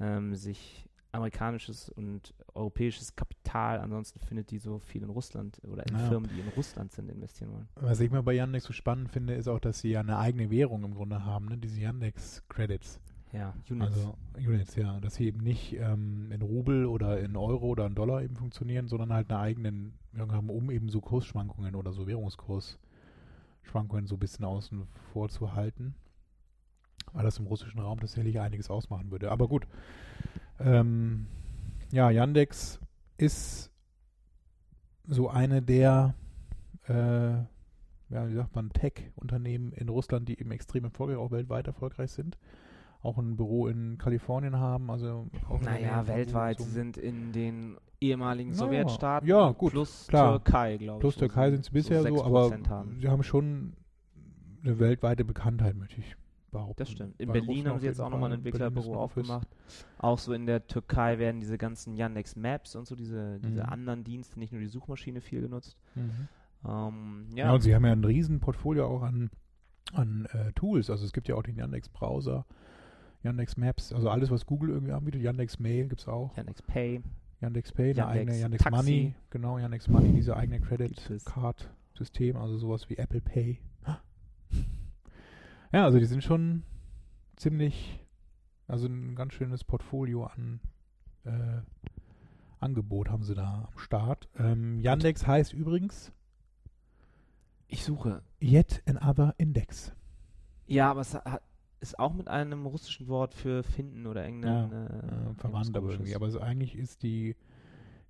[0.00, 5.96] ähm, sich amerikanisches und europäisches Kapital ansonsten findet, die so viel in Russland oder in
[5.96, 6.08] Ja.
[6.08, 7.68] Firmen, die in Russland sind, investieren wollen.
[7.76, 10.50] Was ich mal bei Yandex so spannend finde, ist auch, dass sie ja eine eigene
[10.50, 11.58] Währung im Grunde haben, ne?
[11.58, 13.00] diese Yandex-Credits.
[13.32, 13.94] Ja, Units.
[13.94, 14.98] Also Units, ja.
[15.00, 18.88] Dass sie eben nicht ähm, in Rubel oder in Euro oder in Dollar eben funktionieren,
[18.88, 24.20] sondern halt eine eigenen Währung haben, um eben so Kursschwankungen oder so Währungskursschwankungen so ein
[24.20, 25.94] bisschen außen vor zu halten.
[27.12, 29.30] Weil das im russischen Raum tatsächlich einiges ausmachen würde.
[29.30, 29.66] Aber gut.
[30.60, 31.26] Ähm,
[31.92, 32.80] ja, Yandex
[33.18, 33.70] ist
[35.06, 36.14] so eine der,
[36.88, 36.92] äh,
[38.08, 42.38] ja, wie sagt man, Tech-Unternehmen in Russland, die eben extrem erfolgreich, auch weltweit erfolgreich sind.
[43.02, 47.76] Auch ein Büro in Kalifornien haben, also auch Naja, weltweit, so- sie sind in den
[48.00, 50.42] ehemaligen Ja, Sowjetstaaten ja, gut, plus klar.
[50.42, 51.00] Türkei, glaube ich.
[51.00, 52.98] Plus Türkei sind sie bisher so, aber 6% haben.
[53.00, 53.74] sie haben schon
[54.64, 56.16] eine weltweite Bekanntheit, möchte ich
[56.50, 56.76] behaupten.
[56.78, 57.20] Das stimmt.
[57.20, 59.48] In Bei Berlin Russen haben sie jetzt auch nochmal ein Entwicklerbüro aufgemacht.
[59.98, 63.68] Auch so in der Türkei werden diese ganzen Yandex Maps und so, diese, diese Mhm.
[63.68, 65.76] anderen Dienste, nicht nur die Suchmaschine viel genutzt.
[65.94, 66.28] Mhm.
[66.66, 67.46] Ähm, Ja.
[67.46, 69.30] ja, und sie haben ja ein riesen Portfolio auch an,
[69.92, 70.90] an äh, Tools.
[70.90, 72.44] Also es gibt ja auch den Yandex Browser,
[73.22, 75.22] Yandex Maps, also alles, was Google irgendwie anbietet.
[75.22, 76.36] Yandex Mail gibt es auch.
[76.36, 77.02] Yandex Pay.
[77.40, 78.76] Yandex Pay, eine Yandex eigene Yandex Taxi.
[78.76, 80.60] Money, genau, Yandex Money, diese eigene.
[80.60, 83.58] Credit Card System, also sowas wie Apple Pay.
[85.76, 86.62] Ja, also die sind schon
[87.36, 88.02] ziemlich,
[88.66, 90.58] also ein ganz schönes Portfolio an
[91.24, 91.60] äh,
[92.60, 94.26] Angebot haben sie da am Start.
[94.38, 96.12] Ähm, Yandex heißt übrigens
[97.68, 98.22] Ich suche.
[98.40, 99.92] Yet Another Index.
[100.66, 101.42] Ja, aber es hat,
[101.80, 104.70] ist auch mit einem russischen Wort für finden oder irgendein.
[104.70, 106.14] Ja, äh, äh, verwandt aber irgendwie.
[106.14, 107.36] Aber so eigentlich ist die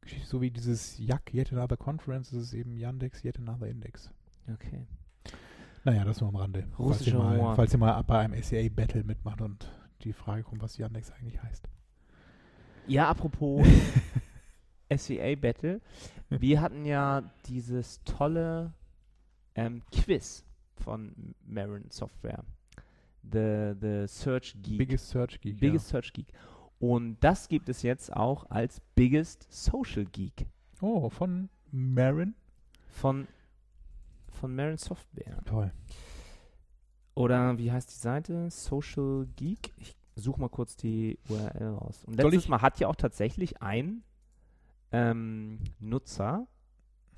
[0.03, 4.13] Geschichte so wie dieses YAC, Yet Another Conference, ist es eben Yandex, Yet Another Index.
[4.47, 4.87] Okay.
[5.87, 6.67] Naja, das nur am Rande.
[6.77, 9.71] falls Russischer ihr, mal, falls ihr mal bei einem SEA-Battle mitmacht und
[10.03, 11.69] die Frage kommt, was Yandex eigentlich heißt.
[12.89, 13.65] Ja, apropos
[14.93, 15.81] SEA Battle.
[16.29, 18.73] Wir hatten ja dieses tolle
[19.55, 20.45] ähm, Quiz
[20.75, 22.43] von Marin Software.
[23.23, 24.79] The, the Search Geek.
[24.79, 25.61] Biggest Search Geek.
[25.61, 26.27] Biggest Search Geek.
[26.81, 30.47] Und das gibt es jetzt auch als Biggest Social Geek ja.
[30.81, 32.35] Oh, von Marin.
[32.89, 33.29] von,
[34.37, 35.39] von Marin Software.
[35.47, 35.73] Toll.
[37.15, 38.51] Oder wie heißt die Seite?
[38.51, 39.73] Social Geek.
[39.79, 42.05] Ich suche mal kurz die URL raus.
[42.05, 44.03] Und Soll letztes ich- Mal hat ja auch tatsächlich ein
[44.93, 46.47] ähm, Nutzer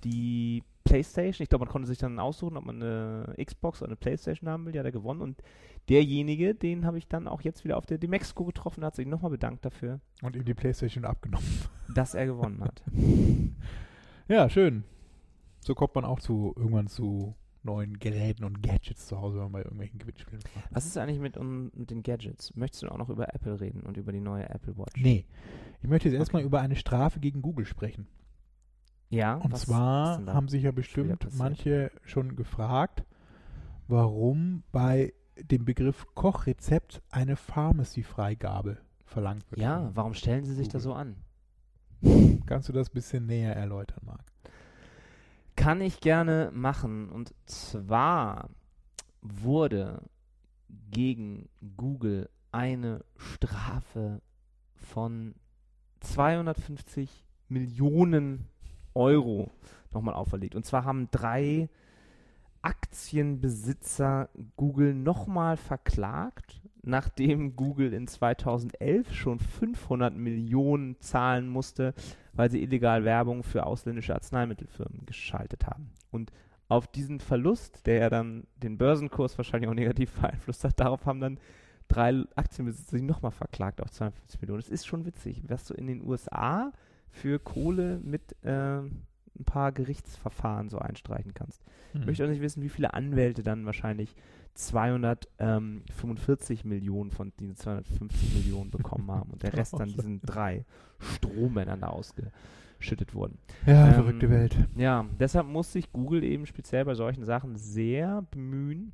[0.05, 3.97] die PlayStation, ich glaube, man konnte sich dann aussuchen, ob man eine Xbox oder eine
[3.97, 5.21] PlayStation haben will, die hat er gewonnen.
[5.21, 5.43] Und
[5.89, 9.33] derjenige, den habe ich dann auch jetzt wieder auf der Demexco getroffen, hat sich nochmal
[9.33, 11.47] bedankt dafür, Und ihm die Playstation abgenommen.
[11.95, 12.83] dass er gewonnen hat.
[14.29, 14.85] Ja, schön.
[15.61, 19.53] So kommt man auch zu irgendwann zu neuen Geräten und Gadgets zu Hause, wenn man
[19.53, 20.69] bei irgendwelchen Gewinnspielen macht.
[20.71, 22.55] Was ist eigentlich mit, um, mit den Gadgets?
[22.55, 24.95] Möchtest du auch noch über Apple reden und über die neue Apple Watch?
[25.03, 25.27] Nee.
[25.83, 26.23] Ich möchte jetzt Okay.
[26.23, 28.07] erstmal über eine Strafe gegen Google sprechen.
[29.11, 33.05] Ja, Und zwar da haben sich ja bestimmt manche schon gefragt,
[33.87, 39.61] warum bei dem Begriff Kochrezept eine Pharmacy-Freigabe verlangt wird.
[39.61, 40.83] Ja, warum stellen sie sich da Google.
[40.83, 41.17] so an?
[42.47, 44.21] Kannst du das ein bisschen näher erläutern, Marc?
[45.69, 47.11] Kann ich gerne machen.
[47.11, 48.49] Und zwar
[49.21, 50.01] wurde
[50.91, 54.23] gegen Google eine Strafe
[54.77, 55.35] von
[56.01, 58.49] 250 Millionen
[58.95, 59.51] Euro
[59.93, 60.55] nochmal auferlegt.
[60.55, 61.69] Und zwar haben drei
[62.63, 71.95] Aktienbesitzer Google nochmal verklagt, nachdem Google in 2011 schon 500 Millionen zahlen musste,
[72.33, 75.91] weil sie illegal Werbung für ausländische Arzneimittelfirmen geschaltet haben.
[76.11, 76.33] Und
[76.69, 81.21] auf diesen Verlust, der ja dann den Börsenkurs wahrscheinlich auch negativ beeinflusst hat, darauf haben
[81.21, 81.41] dann
[81.89, 84.61] drei Aktienbesitzer sich nochmal verklagt auf 52 Millionen.
[84.61, 86.73] Das ist schon witzig, was du in den USA
[87.11, 88.81] für Kohle mit äh,
[89.39, 91.63] ein paar Gerichtsverfahren so einstreichen kannst.
[91.93, 92.03] Hm.
[92.03, 94.15] Ich möchte auch nicht wissen, wie viele Anwälte dann wahrscheinlich
[94.59, 100.65] 245 Millionen von diesen 250 Millionen bekommen haben und der Rest dann diesen drei
[100.99, 103.39] Strohmännern da ausgeschüttet wurden.
[103.67, 104.57] Ja, Ähm, verrückte Welt.
[104.77, 108.93] Ja, deshalb muss sich Google eben speziell bei solchen Sachen sehr bemühen,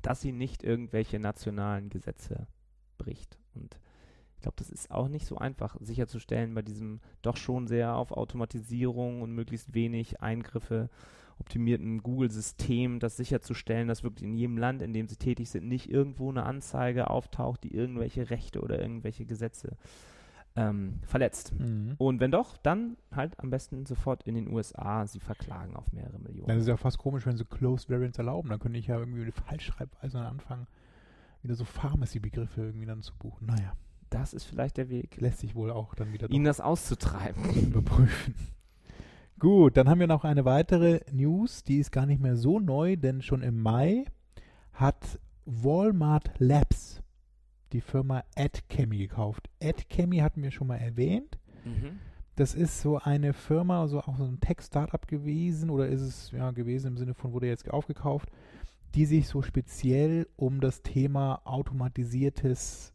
[0.00, 2.46] dass sie nicht irgendwelche nationalen Gesetze
[2.96, 3.38] bricht.
[3.54, 3.78] Und
[4.36, 8.12] ich glaube, das ist auch nicht so einfach sicherzustellen bei diesem doch schon sehr auf
[8.12, 10.88] Automatisierung und möglichst wenig Eingriffe
[11.40, 15.90] optimierten Google-System, das sicherzustellen, dass wirklich in jedem Land, in dem sie tätig sind, nicht
[15.90, 19.76] irgendwo eine Anzeige auftaucht, die irgendwelche Rechte oder irgendwelche Gesetze
[20.56, 21.58] ähm, verletzt.
[21.58, 21.94] Mhm.
[21.98, 26.18] Und wenn doch, dann halt am besten sofort in den USA sie verklagen auf mehrere
[26.18, 26.48] Millionen.
[26.48, 28.48] Dann ist ja fast komisch, wenn sie Closed Variants erlauben.
[28.48, 30.66] Dann könnte ich ja irgendwie mit Falschschreibweise dann anfangen,
[31.42, 33.46] wieder so Pharmacy-Begriffe irgendwie dann zu buchen.
[33.46, 33.72] Naja,
[34.10, 37.48] Das ist vielleicht der Weg, lässt sich wohl auch dann wieder ihnen das auszutreiben.
[37.62, 38.34] überprüfen.
[39.40, 42.96] Gut, dann haben wir noch eine weitere News, die ist gar nicht mehr so neu,
[42.96, 44.04] denn schon im Mai
[44.74, 47.00] hat Walmart Labs
[47.72, 49.48] die Firma AdChemy gekauft.
[49.62, 51.38] AdChemy hatten wir schon mal erwähnt.
[51.64, 52.00] Mhm.
[52.36, 56.50] Das ist so eine Firma, also auch so ein Tech-Startup gewesen oder ist es ja
[56.50, 58.28] gewesen im Sinne von wurde jetzt aufgekauft,
[58.94, 62.92] die sich so speziell um das Thema automatisiertes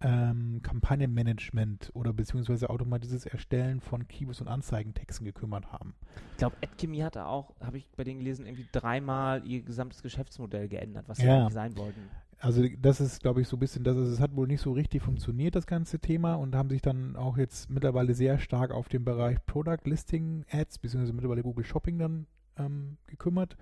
[0.00, 5.94] ähm, Kampagnenmanagement oder beziehungsweise automatisiertes Erstellen von Keywords und Anzeigentexten gekümmert haben.
[6.32, 10.68] Ich glaube, AdChemy hatte auch, habe ich bei denen gelesen, irgendwie dreimal ihr gesamtes Geschäftsmodell
[10.68, 11.40] geändert, was sie Ja.
[11.40, 12.00] eigentlich sein wollten.
[12.40, 14.70] Also das ist, glaube ich, so ein bisschen, das ist, es hat wohl nicht so
[14.70, 18.88] richtig funktioniert, das ganze Thema, und haben sich dann auch jetzt mittlerweile sehr stark auf
[18.88, 23.56] den Bereich Product Listing Ads, beziehungsweise mittlerweile Google Shopping dann ähm, gekümmert.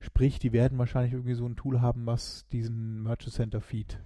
[0.00, 3.98] Sprich, die werden wahrscheinlich irgendwie so ein Tool haben, was diesen Merchant Center Feed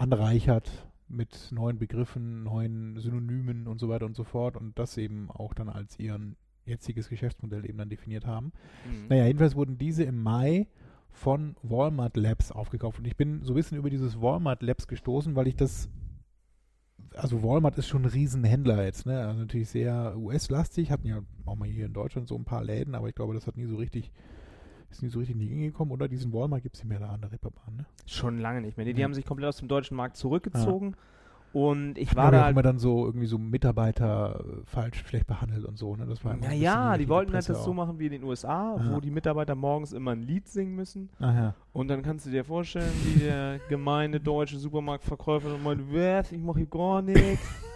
[0.00, 0.70] anreichert
[1.08, 5.54] mit neuen Begriffen, neuen Synonymen und so weiter und so fort und das eben auch
[5.54, 8.52] dann als ihren jetziges Geschäftsmodell eben dann definiert haben.
[8.86, 9.08] Mhm.
[9.08, 10.68] Naja, jedenfalls wurden diese im Mai
[11.10, 12.98] von Walmart Labs aufgekauft.
[12.98, 15.88] Und ich bin so ein bisschen über dieses Walmart Labs gestoßen, weil ich das.
[17.14, 19.26] Also Walmart ist schon ein Riesenhändler jetzt, ne?
[19.26, 22.94] Also natürlich sehr US-lastig, hatten ja auch mal hier in Deutschland so ein paar Läden,
[22.94, 24.12] aber ich glaube, das hat nie so richtig,
[24.90, 25.90] ist nie so richtig in die Gänge gekommen.
[25.92, 27.86] Oder diesen Walmart gibt es nicht mehr da an der Reeperbahn, ne?
[28.06, 28.86] Schon lange nicht mehr.
[28.86, 29.04] Nee, die Ja.
[29.04, 30.94] haben sich komplett aus dem deutschen Markt zurückgezogen.
[31.54, 35.64] Und ich War da halt immer dann so irgendwie so Mitarbeiter äh, falsch, schlecht behandelt
[35.64, 36.04] und so, ne?
[36.04, 37.74] Das war so bisschen Naja, die wollten halt das so auch.
[37.74, 38.90] machen wie in den USA, Aha.
[38.94, 41.08] wo die Mitarbeiter morgens immer ein Lied singen müssen.
[41.20, 41.54] Ach ja.
[41.72, 46.42] Und dann kannst du dir vorstellen, wie der gemeine deutsche Supermarktverkäufer dann meint, was, ich
[46.42, 47.46] mache hier gar nichts.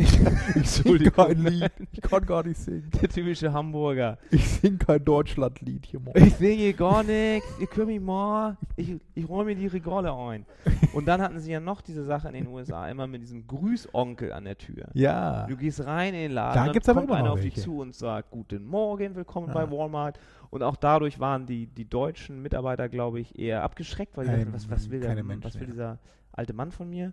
[0.56, 1.26] Ich sing Entschuldigung.
[1.26, 1.70] kein Lied.
[1.92, 2.90] Ich kann gar nicht singen.
[3.00, 4.18] Der typische Hamburger.
[4.30, 6.24] Ich sing kein Deutschlandlied hier morgen.
[6.24, 10.12] Ich singe hier gar nichts, ihr könnt mich mal, ich, ich räume mir die Regale
[10.12, 10.46] ein.
[10.94, 14.32] Und dann hatten sie ja noch diese Sache in den USA, immer mit diesem Grüßonkel
[14.32, 14.88] an der Tür.
[14.94, 15.46] Ja.
[15.46, 17.40] Du gehst rein in den Laden, Da dann gibt's aber kommt immer einer noch auf
[17.40, 19.54] dich zu und sagt, guten Morgen, willkommen Ja.
[19.54, 20.18] bei Walmart.
[20.50, 24.38] Und auch dadurch waren die, die deutschen Mitarbeiter, glaube ich, eher abgeschreckt, weil die Ähm,
[24.40, 25.66] dachten, was, was, will, der, was will ja.
[25.72, 25.98] dieser
[26.32, 27.12] alte Mann von mir?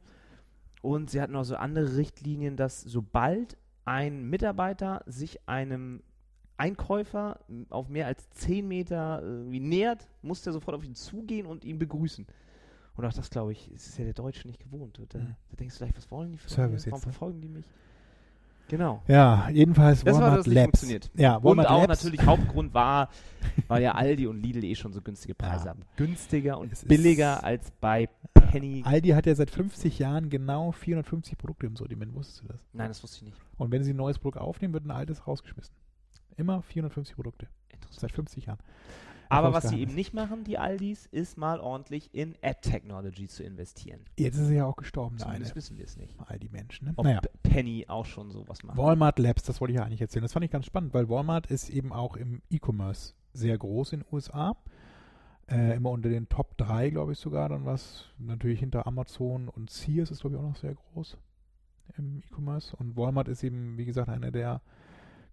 [0.88, 6.02] Und sie hatten auch so andere Richtlinien, dass sobald ein Mitarbeiter sich einem
[6.56, 11.66] Einkäufer auf mehr als 10 Meter irgendwie nähert, muss der sofort auf ihn zugehen und
[11.66, 12.26] ihn begrüßen.
[12.96, 14.98] Und auch das, glaube ich, ist ja der Deutsche nicht gewohnt.
[15.10, 15.36] Da, Mhm.
[15.50, 16.86] da denkst du vielleicht, was wollen die von Service?
[16.88, 17.04] Warum ne?
[17.04, 17.66] verfolgen die mich?
[18.70, 19.02] Genau.
[19.08, 20.66] Ja, jedenfalls Das war, Walmart es nicht Labs.
[20.80, 21.12] funktioniert.
[21.16, 22.04] Ja, Und Walmart auch Labs.
[22.04, 23.10] natürlich Hauptgrund war,
[23.68, 25.70] weil ja Aldi und Lidl eh schon so günstige Preise Ja.
[25.72, 25.84] haben.
[25.96, 28.82] Günstiger und Es billiger als bei Penny.
[28.86, 32.14] Aldi hat ja seit 50 Jahren genau 450 Produkte im Sortiment.
[32.14, 32.60] Wusstest du das?
[32.74, 33.38] Nein, das wusste ich nicht.
[33.58, 35.74] Und wenn sie ein neues Produkt aufnehmen, wird ein altes rausgeschmissen.
[36.36, 37.48] Immer 450 Produkte.
[37.70, 38.02] Interessant.
[38.02, 38.60] seit 50 Jahren.
[39.30, 44.02] Aber was sie eben nicht machen, die Aldis, ist mal ordentlich in Ad-Technology zu investieren.
[44.18, 45.24] Jetzt ist er ja auch gestorben, eine.
[45.26, 46.16] Zumindest wissen wir es nicht.
[46.26, 46.94] All die Menschen, ne?
[46.96, 47.22] Ob Naja.
[47.44, 48.78] Penny auch schon sowas macht.
[48.78, 50.24] Walmart Labs, das wollte ich ja eigentlich erzählen.
[50.24, 54.00] Das fand ich ganz spannend, weil Walmart ist eben auch im E-Commerce sehr groß in
[54.02, 54.56] den USA.
[55.50, 58.06] Äh, immer unter den Top 3, glaube ich sogar, dann was.
[58.18, 61.18] Natürlich hinter Amazon und Sears ist, glaube ich, auch noch sehr groß
[61.98, 62.76] im E-Commerce.
[62.76, 64.62] Und Walmart ist eben, wie gesagt, einer der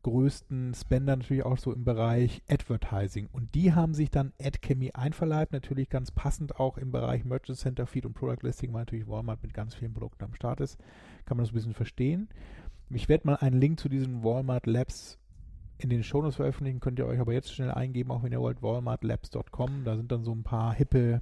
[0.05, 3.29] größten Spender natürlich auch so im Bereich Advertising.
[3.33, 7.87] Und die haben sich dann AdChemy einverleibt, natürlich ganz passend auch im Bereich Merchant Center
[7.87, 10.79] Feed und Product Listing, weil natürlich Walmart mit ganz vielen Produkten am Start ist.
[11.25, 12.29] Kann man das ein bisschen verstehen.
[12.90, 15.19] Ich werde mal einen Link zu diesen Walmart Labs
[15.79, 18.62] in den Shownotes veröffentlichen, könnt ihr euch aber jetzt schnell eingeben, auch wenn ihr wollt,
[18.62, 19.85] walmartlabs.com.
[19.85, 21.21] Da sind dann so ein paar hippe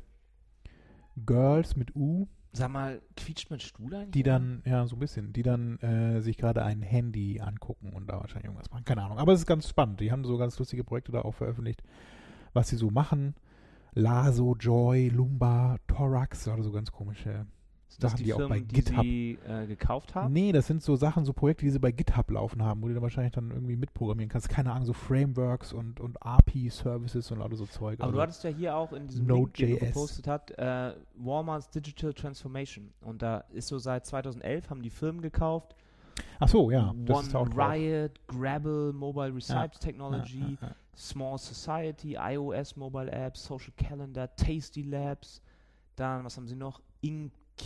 [1.25, 4.11] Girls mit U, Sag mal, quietscht mein Stuhl eigentlich?
[4.11, 8.09] die dann, ja, so ein bisschen, die dann äh, sich gerade ein Handy angucken und
[8.09, 8.85] da wahrscheinlich irgendwas machen.
[8.85, 9.19] Keine Ahnung.
[9.19, 10.01] Aber es ist ganz spannend.
[10.01, 11.83] Die haben so ganz lustige Projekte da auch veröffentlicht,
[12.53, 13.35] was sie so machen.
[13.95, 17.47] Laso, Joy, Lumba, Thorax, oder so ganz komische
[17.93, 20.33] Sind das die, die auch bei Firmen, die GitHub- sie äh, gekauft haben?
[20.33, 22.95] Nee, das sind so Sachen, so Projekte, die sie bei GitHub laufen haben, wo du
[22.95, 24.49] dann wahrscheinlich dann irgendwie mitprogrammieren kannst.
[24.49, 27.99] Keine Ahnung, so Frameworks und, und API-Services und alles so Zeug.
[28.01, 31.71] Aber Also, du hattest ja hier auch in diesem Link, den gepostet hat, äh, Walmart's
[31.71, 32.93] Digital Transformation.
[33.01, 35.75] Und da ist so seit 2011 haben die Firmen gekauft.
[36.41, 36.95] ach so, ja.
[37.05, 37.71] Das One ist auch drauf.
[37.73, 40.75] Riot, Grabble, Mobile Recipes Technology, Ja, ja, ja.
[40.95, 45.41] Small Society, iOS Mobile Apps, Social Calendar, Tasty Labs.
[45.97, 46.81] Dann, was haben sie noch?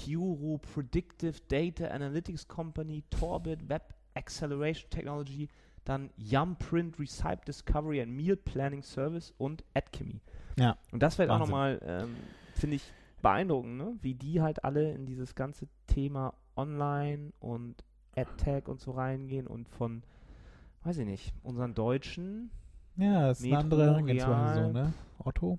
[0.07, 5.49] Incuro Predictive Data Analytics Company, Torbit Web Acceleration Technology,
[5.85, 10.21] dann Yumprint Recipe Discovery and Meal Planning Service und AdChemy.
[10.59, 10.77] Ja.
[10.93, 12.17] Und das wird auch nochmal, ähm,
[12.55, 13.97] finde ich, beeindruckend, ne?
[14.01, 17.85] wie die halt alle in dieses ganze Thema Online und
[18.17, 20.03] AdTech und so reingehen und von,
[20.85, 22.51] weiß ich nicht, unseren Deutschen,
[22.97, 24.93] Ja, das ist eine Metro, andere Herangehensweise, so, ne?
[25.19, 25.59] Otto?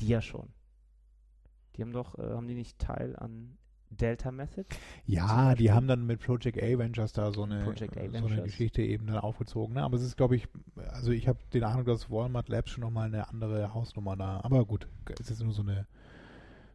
[0.00, 0.48] die ja schon.
[1.80, 3.56] Die haben doch, äh, haben die nicht Teil an
[3.88, 4.66] Delta Method?
[5.06, 7.64] Ja, die haben dann mit Project A Ventures da so eine,
[8.20, 8.42] so eine.
[8.42, 9.74] Geschichte eben dann aufgezogen.
[9.76, 9.82] Ne?
[9.82, 10.46] Aber es ist, glaube ich,
[10.92, 14.40] also ich habe den Eindruck, dass Walmart Labs schon nochmal eine andere Hausnummer da.
[14.42, 14.88] Aber gut,
[15.18, 15.86] es ist nur so eine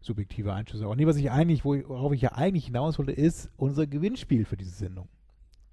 [0.02, 0.88] subjektive Einschätzung.
[0.90, 4.44] Und nee, was ich eigentlich, wo- worauf ich ja eigentlich hinaus wollte, ist unser Gewinnspiel
[4.44, 5.08] für diese Sendung.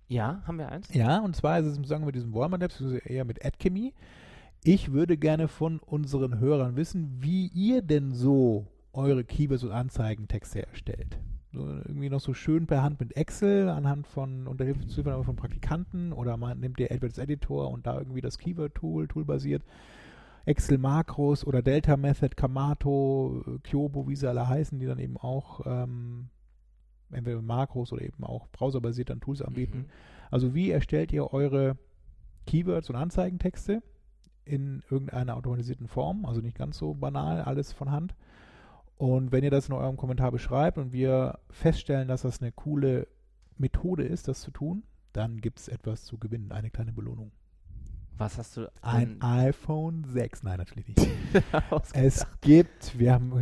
[0.09, 0.93] Ja, haben wir eins?
[0.93, 3.95] Ja, und zwar ist es, sagen wir, mit diesem Walmart Labs, also eher mit AdChemy.
[4.63, 10.67] Ich würde gerne von unseren Hörern wissen, wie ihr denn so eure Keywords und Anzeigentexte
[10.67, 11.19] erstellt.
[11.53, 15.37] So, irgendwie noch so schön per Hand mit Excel, anhand von, unter Hilfe Zuhilfe von
[15.37, 19.63] Praktikanten oder man nimmt ihr AdWords Editor und da irgendwie das Keyword-Tool, toolbasiert.
[20.47, 25.61] Excel Makros oder Delta Method, Kamato, Kyobo, wie sie alle heißen, die dann eben auch
[25.67, 26.31] ähm,
[27.13, 29.79] entweder Makros oder eben auch browserbasiert dann Tools anbieten.
[29.79, 29.87] Mhm.
[30.31, 31.77] Also wie erstellt ihr eure
[32.47, 33.83] Keywords und Anzeigentexte
[34.45, 38.15] in irgendeiner automatisierten Form, also nicht ganz so banal, alles von Hand.
[38.97, 43.09] Und wenn ihr das in eurem Kommentar beschreibt und wir feststellen, dass das eine coole
[43.59, 47.33] Methode ist, das zu tun, dann gibt es etwas zu gewinnen, eine kleine Belohnung.
[48.19, 51.09] Was hast du Ein iPhone 6, nein, natürlich nicht.
[51.95, 53.33] Es gibt, wir haben,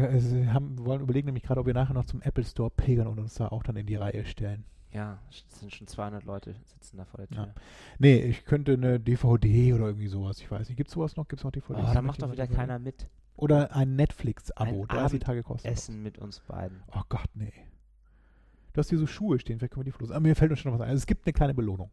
[0.53, 3.19] haben, wir wollen überlegen nämlich gerade, ob wir nachher noch zum Apple Store pilgern und
[3.19, 4.65] uns da auch dann in die Reihe stellen.
[4.93, 7.47] Ja, es sind schon 200 Leute sitzen da vor der Tür.
[7.47, 7.55] Ja.
[7.99, 10.77] Nee, ich könnte eine DVD oder irgendwie sowas, ich weiß nicht.
[10.77, 11.29] Gibt es sowas noch?
[11.29, 11.85] Gibt es noch DVDs?
[11.91, 13.07] Oh, da macht doch wieder keiner mit.
[13.41, 15.73] Oder ein Netflix-Abo, Ein 30 Tage kostet.
[15.73, 16.83] Essen mit uns beiden.
[16.95, 17.53] Oh Gott, nee.
[18.73, 20.15] Du hast hier so Schuhe stehen, vielleicht können wir die verlosen.
[20.15, 20.91] Aber mir fällt uns schon noch was ein.
[20.91, 21.91] Also es gibt eine kleine Belohnung.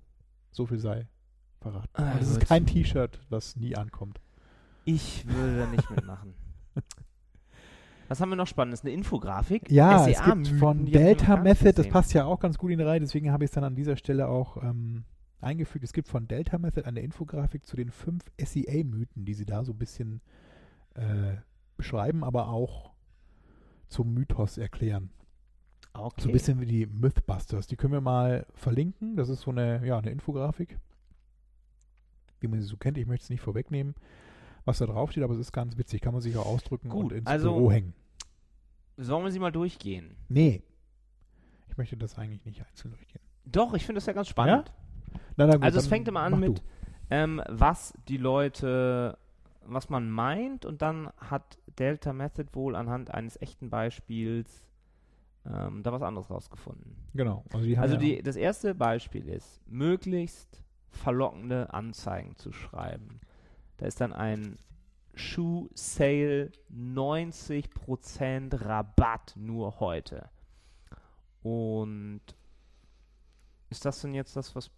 [0.52, 1.08] So viel sei
[1.62, 1.90] verraten.
[1.94, 4.22] Ah, das ist kein T-Shirt, das nie ankommt.
[4.86, 6.34] Ich würde da nicht mitmachen.
[8.08, 8.84] Was haben wir noch Spannendes?
[8.84, 9.70] Eine Infografik?
[9.70, 12.86] Ja, es SEA-Mythen, gibt von Delta Method, das passt ja auch ganz gut in die
[12.86, 15.04] Reihe, deswegen habe ich es dann an dieser Stelle auch ähm,
[15.42, 15.84] eingefügt.
[15.84, 19.74] Es gibt von Delta Method eine Infografik zu den fünf SEA-Mythen, die sie da so
[19.74, 20.22] ein bisschen
[20.98, 21.38] äh,
[21.78, 22.92] beschreiben, aber auch
[23.88, 25.12] zum Mythos erklären.
[25.94, 26.22] Okay.
[26.22, 27.68] So ein bisschen wie die Mythbusters.
[27.68, 29.16] Die können wir mal verlinken.
[29.16, 30.78] Das ist so eine, ja, eine Infografik,
[32.40, 32.98] wie man sie so kennt.
[32.98, 33.96] Ich möchte es nicht vorwegnehmen,
[34.66, 36.02] was da drauf steht, aber es ist ganz witzig.
[36.02, 37.94] Kann man sich auch ausdrücken Gut, und ins also- Büro hängen.
[39.00, 40.16] Sollen wir sie mal durchgehen?
[40.28, 40.64] Nee.
[41.70, 43.22] Ich möchte das eigentlich nicht einzeln durchgehen.
[43.46, 44.74] Doch, ich finde das ja ganz spannend.
[45.36, 46.64] Na, na gut, also es fängt immer an mit,
[47.12, 49.18] ähm, was die Leute,
[49.74, 54.68] was man meint und dann hat Delta Method wohl anhand eines echten Beispiels
[55.46, 56.96] ähm, da was anderes rausgefunden.
[57.14, 57.44] Genau.
[57.54, 63.22] Also die Also ja, die, das erste Beispiel ist, möglichst verlockende Anzeigen zu schreiben.
[63.78, 64.58] Da ist dann ein
[65.14, 70.30] Shoe Sale 90% Rabatt nur heute.
[71.42, 72.22] Und
[73.70, 74.72] ist das denn jetzt das, was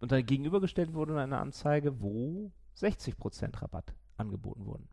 [0.00, 4.88] und dann gegenübergestellt wurde in einer Anzeige, wo 60% Rabatt angeboten wurden.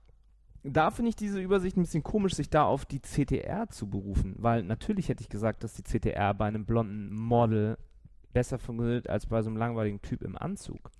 [0.63, 4.37] da finde ich diese Übersicht ein bisschen komisch, sich da auf die CTR zu berufen,
[4.39, 7.77] weil natürlich hätte ich gesagt, dass die CTR bei einem blonden Model
[8.33, 10.93] besser funktioniert als bei so einem langweiligen Typ im Anzug.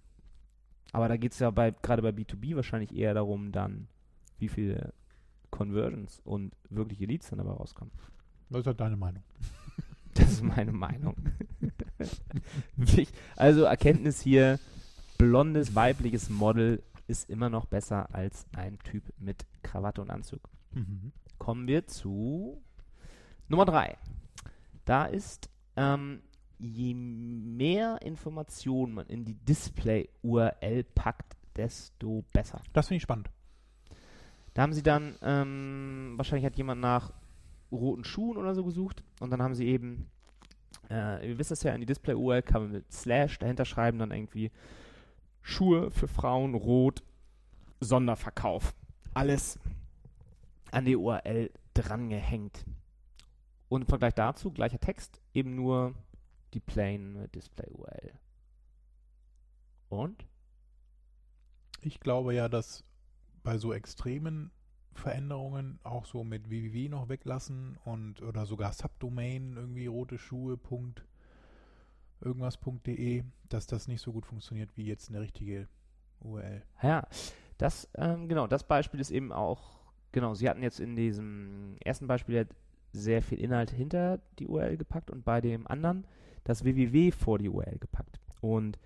[0.93, 3.87] Aber da geht es ja bei, gerade bei B2B wahrscheinlich eher darum, dann,
[4.39, 4.93] wie viele
[5.51, 7.93] Conversions und wirkliche Leads dann dabei rauskommen.
[8.51, 9.23] Was ist halt deine Meinung?
[10.19, 11.17] Das ist meine Meinung.
[13.37, 14.61] Also Erkenntnis hier,
[15.17, 20.49] blondes weibliches Model ist immer noch besser als ein Typ mit Krawatte und Anzug.
[20.73, 21.13] Mhm.
[21.39, 22.63] Kommen wir zu
[23.49, 23.97] Nummer 3.
[24.85, 26.23] Da ist, ähm,
[26.59, 32.61] je mehr Informationen man in die Display-URL packt, desto besser.
[32.73, 33.29] Das finde ich spannend.
[34.55, 37.13] Da haben sie dann, ähm, wahrscheinlich hat jemand nach
[37.71, 40.11] roten Schuhen oder so gesucht und dann haben sie eben,
[40.91, 44.11] äh, ihr wisst das ja, in die Display-URL kann man mit Slash dahinter schreiben, dann
[44.11, 44.51] irgendwie
[45.43, 47.03] Schuhe für Frauen, rot,
[47.81, 48.75] Sonderverkauf.
[49.15, 49.59] Alles
[50.71, 52.65] an die URL drangehängt.
[53.69, 55.95] Und im Vergleich dazu, gleicher Text, eben nur
[56.55, 58.13] die plain Display-URL.
[59.89, 60.27] Und?
[61.81, 62.85] Ich glaube ja, dass
[63.43, 64.51] bei so extremen
[64.99, 70.59] Veränderungen auch so mit www noch weglassen und oder sogar Subdomain irgendwie rote Schuhe.
[72.21, 75.69] Irgendwas.de, dass das nicht so gut funktioniert wie jetzt eine richtige
[76.21, 76.63] URL.
[76.83, 77.07] Ja,
[77.59, 79.79] das, ähm, genau, das Beispiel ist eben auch,
[80.13, 82.47] genau, sie hatten jetzt in diesem ersten Beispiel
[82.93, 86.05] sehr viel Inhalt hinter die URL gepackt und bei dem anderen
[86.45, 88.19] das www vor die URL gepackt.
[88.41, 88.79] Und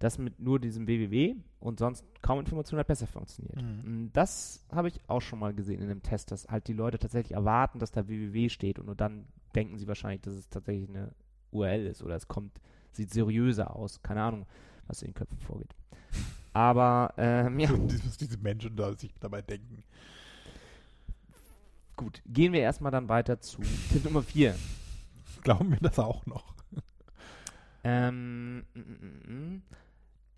[0.00, 3.62] das mit nur diesem www und sonst kaum Informationen hat besser funktioniert.
[3.62, 4.10] Mhm.
[4.12, 7.32] Das habe ich auch schon mal gesehen in einem Test, dass halt die Leute tatsächlich
[7.36, 11.12] erwarten, dass da www steht und nur dann denken sie wahrscheinlich, dass es tatsächlich eine
[11.52, 12.60] URL ist oder es kommt,
[12.92, 14.02] sieht seriöser aus.
[14.02, 14.46] Keine Ahnung,
[14.86, 15.74] was in den Köpfen vorgeht.
[16.54, 17.70] Aber ähm, ja,
[18.06, 19.84] Was diese Menschen da sich dabei denken.
[21.94, 22.22] gut.
[22.26, 23.60] Gehen wir erstmal dann weiter zu
[23.92, 24.56] Tipp Nummer 4.
[25.42, 26.54] Glauben wir das auch noch?
[27.82, 29.62] Ähm, mm, mm, mm.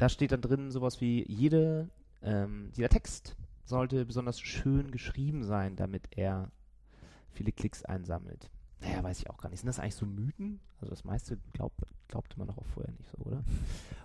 [0.03, 1.89] Da steht dann drin sowas wie jede,
[2.25, 6.51] ähm, jeder Text sollte besonders schön geschrieben sein, damit er
[7.31, 8.51] viele Klicks einsammelt.
[8.81, 9.61] Naja, weiß ich auch gar nicht.
[9.61, 10.59] Sind das eigentlich so Mythen?
[10.81, 11.73] Also das meiste glaub,
[12.09, 13.45] glaubte man doch auch vorher nicht so, oder?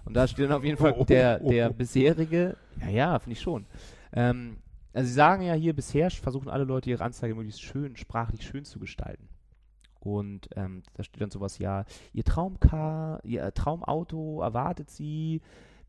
[0.05, 1.73] Und da steht dann auf jeden Fall Oh, der, oh, der oh.
[1.73, 3.65] bisherige, ja, ja, finde ich schon.
[4.13, 4.57] Ähm,
[4.93, 8.65] also sie sagen ja hier, bisher versuchen alle Leute ihre Anzeige möglichst schön, sprachlich schön
[8.65, 9.27] zu gestalten.
[9.99, 15.41] Und ähm, da steht dann sowas, ja, ihr Traumcar, ihr Traumauto erwartet sie,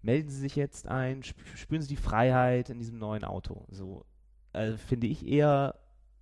[0.03, 3.67] melden sie sich jetzt ein, sp spüren sie die Freiheit in diesem neuen Auto.
[3.71, 4.05] So,
[4.53, 5.75] äh, finde ich eher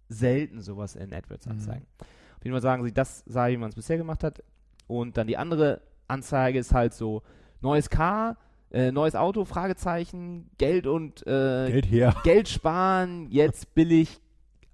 [0.08, 1.86] selten sowas in AdWords-Anzeigen.
[1.98, 4.42] Auf jeden Fall sagen sie, das sei, wie man es bisher gemacht hat.
[4.86, 7.22] Und dann die andere Anzeige ist halt so,
[7.60, 8.36] neues Car,
[8.70, 12.14] äh, neues Auto, Fragezeichen, Geld und äh, Geld her.
[12.24, 14.20] Geld sparen, jetzt billig,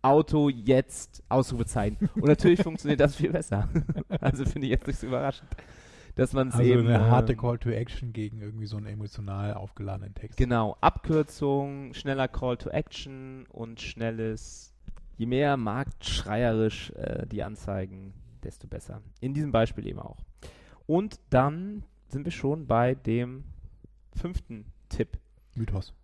[0.03, 2.11] Auto, jetzt Ausrufezeichen.
[2.14, 3.68] Und natürlich funktioniert das viel besser.
[4.20, 5.48] also finde ich jetzt nicht so überraschend,
[6.15, 6.87] dass man es Also eben...
[6.87, 10.37] eine harte ähm, Call to Action gegen irgendwie so einen emotional aufgeladenen Text.
[10.37, 14.75] Genau, Abkürzung, schneller Call to Action und schnelles,
[15.17, 19.01] je mehr marktschreierisch äh, die Anzeigen, desto besser.
[19.21, 20.19] In diesem Beispiel eben auch.
[20.87, 23.45] Und dann sind wir schon bei dem
[24.15, 25.19] fünften Tipp.
[25.55, 25.95] Mythos.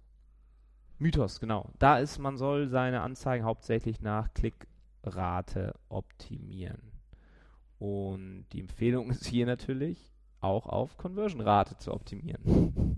[0.99, 1.71] Mythos, genau.
[1.79, 6.93] Da ist, man soll seine Anzeigen hauptsächlich nach Klickrate optimieren.
[7.79, 12.97] Und die Empfehlung ist hier natürlich auch auf Conversion-Rate zu optimieren.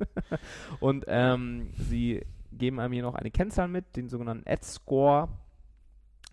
[0.80, 5.28] und ähm, sie geben einem hier noch eine Kennzahl mit, den sogenannten Ad-Score,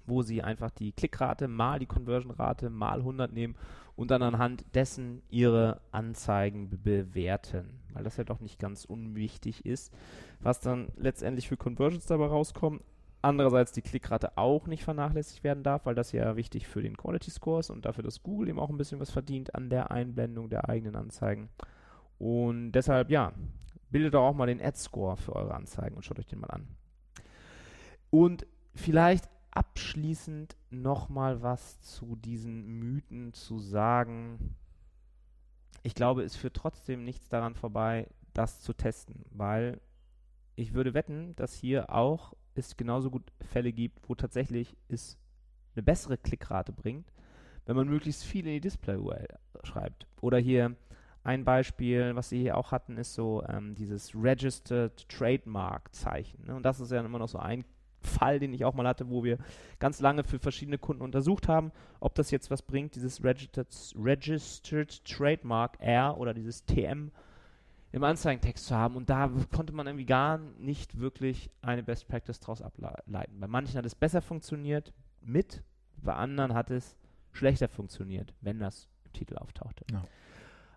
[0.06, 3.56] wo sie einfach die Klickrate mal die Conversion-Rate mal 100 nehmen
[3.96, 9.66] und dann anhand dessen ihre Anzeigen be bewerten, weil das ja doch nicht ganz unwichtig
[9.66, 9.94] ist,
[10.40, 12.84] was dann letztendlich für Conversions dabei rauskommt.
[13.22, 17.32] Andererseits die Klickrate auch nicht vernachlässigt werden darf, weil das ja wichtig für den Quality
[17.32, 20.70] Scores und dafür, dass Google eben auch ein bisschen was verdient an der Einblendung der
[20.70, 21.50] eigenen Anzeigen.
[22.20, 23.34] Und deshalb, ja,
[23.90, 26.68] bildet doch auch mal den Ad-Score für eure Anzeigen und schaut euch den mal an.
[28.10, 28.46] Und
[28.76, 34.56] vielleicht abschließend nochmal was zu diesen Mythen zu sagen.
[35.82, 39.82] Ich glaube, es führt trotzdem nichts daran vorbei, das zu testen, weil
[40.56, 45.18] ich würde wetten, dass hier auch es genauso gut Fälle gibt, wo tatsächlich es
[45.76, 47.12] eine bessere Klickrate bringt,
[47.66, 49.28] wenn man möglichst viel in die Display-URL
[49.64, 50.08] schreibt.
[50.22, 50.76] Oder hier
[51.24, 56.46] ein Beispiel, was sie hier auch hatten, ist so ähm, dieses Registered Trademark-Zeichen.
[56.46, 56.56] Ne?
[56.56, 57.66] Und das ist ja immer noch so ein
[58.00, 59.38] Fall, den ich auch mal hatte, wo wir
[59.80, 65.04] ganz lange für verschiedene Kunden untersucht haben, ob das jetzt was bringt, dieses Registered, Registered
[65.04, 67.12] Trademark R oder dieses TM
[67.92, 68.96] im Anzeigentext zu haben.
[68.96, 73.40] Und da konnte man irgendwie gar nicht wirklich eine Best Practice daraus ableiten.
[73.40, 75.64] Bei manchen hat es besser funktioniert mit,
[75.98, 76.96] bei anderen hat es
[77.32, 79.86] schlechter funktioniert, wenn das im Titel auftauchte.
[79.92, 80.04] Ja.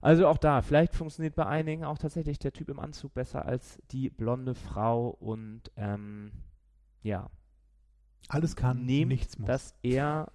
[0.02, 3.82] Also auch da, vielleicht funktioniert bei einigen auch tatsächlich der Typ im Anzug besser als
[3.90, 6.32] die blonde Frau und ähm,
[7.02, 7.28] ja.
[8.28, 9.46] Alles kann, nimmt nichts muss.
[9.48, 10.30] Das eher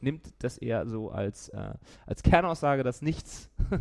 [0.00, 3.50] nimmt das eher so als, äh, als Kernaussage, dass nichts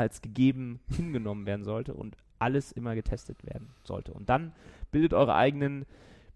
[0.00, 4.12] als gegeben hingenommen werden sollte und alles immer getestet werden sollte.
[4.12, 4.52] Und dann
[4.90, 5.86] bildet eure eigenen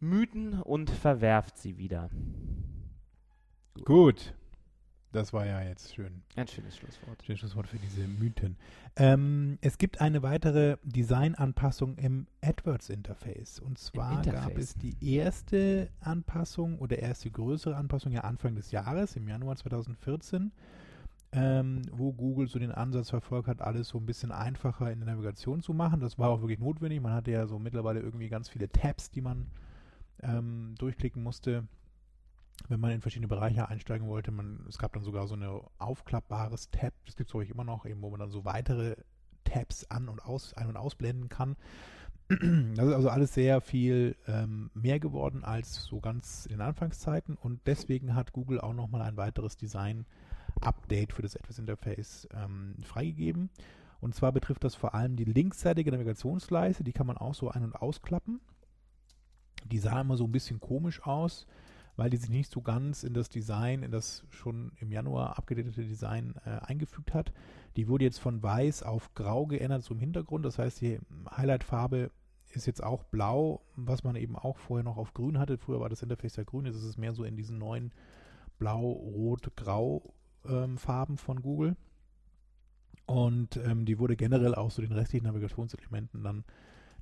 [0.00, 2.10] Mythen und verwerft sie wieder.
[3.84, 4.34] Gut.
[5.12, 6.22] Das war ja jetzt schön.
[6.34, 7.22] Ein schönes Schlusswort.
[7.24, 8.56] Schönes Schlusswort für diese Mythen.
[8.96, 13.60] Ähm, es gibt eine weitere Designanpassung im AdWords-Interface.
[13.60, 19.14] Und zwar gab es die erste Anpassung oder erste größere Anpassung ja Anfang des Jahres,
[19.14, 20.50] im Januar 2014,
[21.34, 25.14] ähm, wo Google so den Ansatz verfolgt hat, alles so ein bisschen einfacher in der
[25.14, 26.00] Navigation zu machen.
[26.00, 27.00] Das war auch wirklich notwendig.
[27.00, 29.48] Man hatte ja so mittlerweile irgendwie ganz viele Tabs, die man
[30.22, 31.64] ähm, durchklicken musste
[32.68, 34.30] wenn man in verschiedene Bereiche einsteigen wollte.
[34.30, 35.44] Man, es gab dann sogar so ein
[35.78, 38.96] aufklappbares Tab, das gibt es glaube ich immer noch, eben, wo man dann so weitere
[39.44, 41.56] Tabs an- und aus, ein- und ausblenden kann.
[42.76, 47.60] Das ist also alles sehr viel ähm, mehr geworden als so ganz in Anfangszeiten und
[47.66, 49.58] deswegen hat Google auch nochmal ein weiteres
[50.64, 53.50] Design-Update für das Adverse-Interface ähm, freigegeben.
[54.00, 57.64] Und zwar betrifft das vor allem die linksseitige Navigationsleiste, die kann man auch so ein-
[57.64, 58.40] und ausklappen.
[59.64, 61.46] Die sah immer so ein bisschen komisch aus
[61.96, 65.84] weil die sich nicht so ganz in das Design, in das schon im Januar abgedatete
[65.84, 67.32] Design äh, eingefügt hat.
[67.76, 70.44] Die wurde jetzt von weiß auf grau geändert zum Hintergrund.
[70.44, 70.98] Das heißt, die
[71.36, 72.10] Highlight-Farbe
[72.52, 75.58] ist jetzt auch blau, was man eben auch vorher noch auf grün hatte.
[75.58, 77.92] Früher war das Interface ja grün, jetzt ist es mehr so in diesen neuen
[78.58, 80.14] blau, rot, grau
[80.48, 81.76] ähm, Farben von Google.
[83.06, 86.44] Und ähm, die wurde generell auch so den restlichen Navigationselementen dann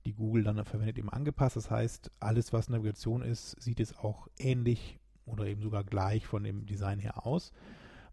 [0.04, 1.56] die Google dann verwendet, eben angepasst.
[1.56, 6.42] Das heißt, alles, was Navigation ist, sieht es auch ähnlich oder eben sogar gleich von
[6.42, 7.52] dem Design her aus.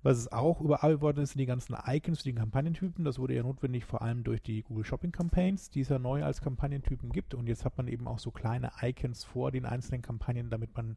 [0.02, 3.04] Was es auch überarbeitet worden ist, sind die ganzen Icons die Kampagnentypen.
[3.04, 6.24] Das wurde ja notwendig vor allem durch die Google Shopping Campaigns, die es ja neu
[6.24, 7.34] als Kampagnentypen gibt.
[7.34, 10.96] Und jetzt hat man eben auch so kleine Icons vor den einzelnen Kampagnen, damit man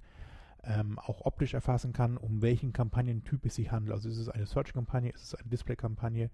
[0.64, 3.94] ähm, auch optisch erfassen kann, um welchen Kampagnentyp es sich handelt.
[3.94, 6.30] Also ist es eine Search-Kampagne, ist es eine Display-Kampagne,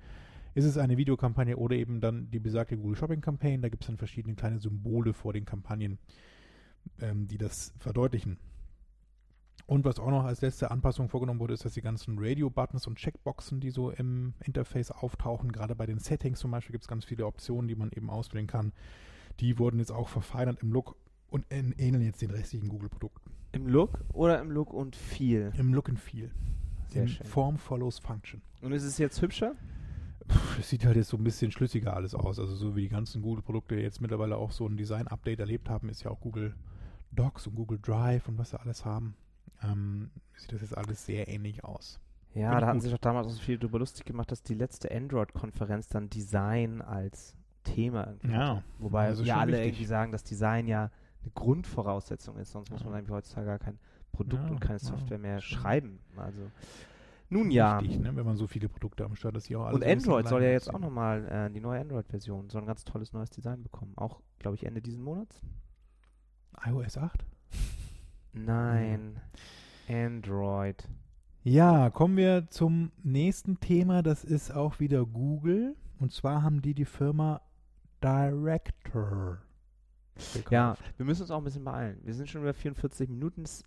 [0.55, 3.63] ist es eine Videokampagne oder eben dann die besagte Google Shopping Campaign.
[3.63, 5.99] Da gibt es dann verschiedene kleine Symbole vor den Kampagnen,
[7.01, 8.39] ähm, die das verdeutlichen.
[9.67, 12.97] Und was auch noch als letzte Anpassung vorgenommen wurde, ist, dass die ganzen Radio-Buttons und
[12.97, 17.05] Checkboxen, die so im Interface auftauchen, gerade bei den Settings zum Beispiel gibt es ganz
[17.05, 18.73] viele Optionen, die man eben auswählen kann.
[19.41, 20.97] Die wurden jetzt auch verfeinert im Look
[21.29, 23.38] und ähneln jetzt den restlichen Google-Produkten.
[23.53, 25.53] Im Look oder im Look und Feel?
[25.57, 26.31] Im Look and Feel.
[26.89, 27.27] Sehr In schön.
[27.27, 28.43] Form follows Function.
[28.63, 29.55] Und ist es jetzt hübscher?
[30.59, 32.39] es sieht halt jetzt so ein bisschen schlüssiger alles aus.
[32.39, 36.03] Also so wie die ganzen Google-Produkte jetzt mittlerweile auch so ein Design-Update erlebt haben, ist
[36.03, 36.55] ja auch Google
[37.13, 39.15] Docs und Google Drive und was sie alles haben.
[39.63, 41.99] Ähm, sieht das jetzt alles sehr ähnlich aus.
[42.35, 44.55] Ja, Find da hatten sich doch damals auch so viel darüber lustig gemacht, dass die
[44.55, 47.35] letzte Android-Konferenz dann Design als
[47.65, 48.65] Thema irgendwie ja, hatte.
[48.79, 49.67] Wobei also ja alle wichtig.
[49.67, 50.91] irgendwie sagen, dass Design ja
[51.23, 52.75] eine Grundvoraussetzung ist, sonst ja.
[52.75, 53.79] muss man eigentlich heutzutage gar kein
[54.13, 56.01] Produkt ja, und keine Software mehr schreiben.
[56.17, 56.51] Also
[57.29, 57.81] Nun ja.
[57.81, 58.15] wichtig, ne?
[58.17, 60.51] wenn man so viele Produkte am Start dass die auch alle Und Android soll ja
[60.51, 63.93] jetzt auch nochmal, äh, die neue Android-Version, soll ein ganz tolles neues Design bekommen.
[63.97, 65.43] Auch, glaube ich, Ende diesen Monats?
[66.65, 67.25] iOS 8?
[68.33, 69.21] Nein.
[69.89, 70.89] Android.
[71.45, 74.03] Ja, kommen wir zum nächsten Thema.
[74.03, 75.77] Das ist auch wieder Google.
[75.99, 77.41] Und zwar haben die die Firma
[78.03, 79.39] Director.
[80.35, 80.53] Gekauft.
[80.53, 81.99] Ja, wir müssen uns auch ein bisschen beeilen.
[82.05, 83.43] Wir sind schon über 44 Minuten.
[83.43, 83.65] Es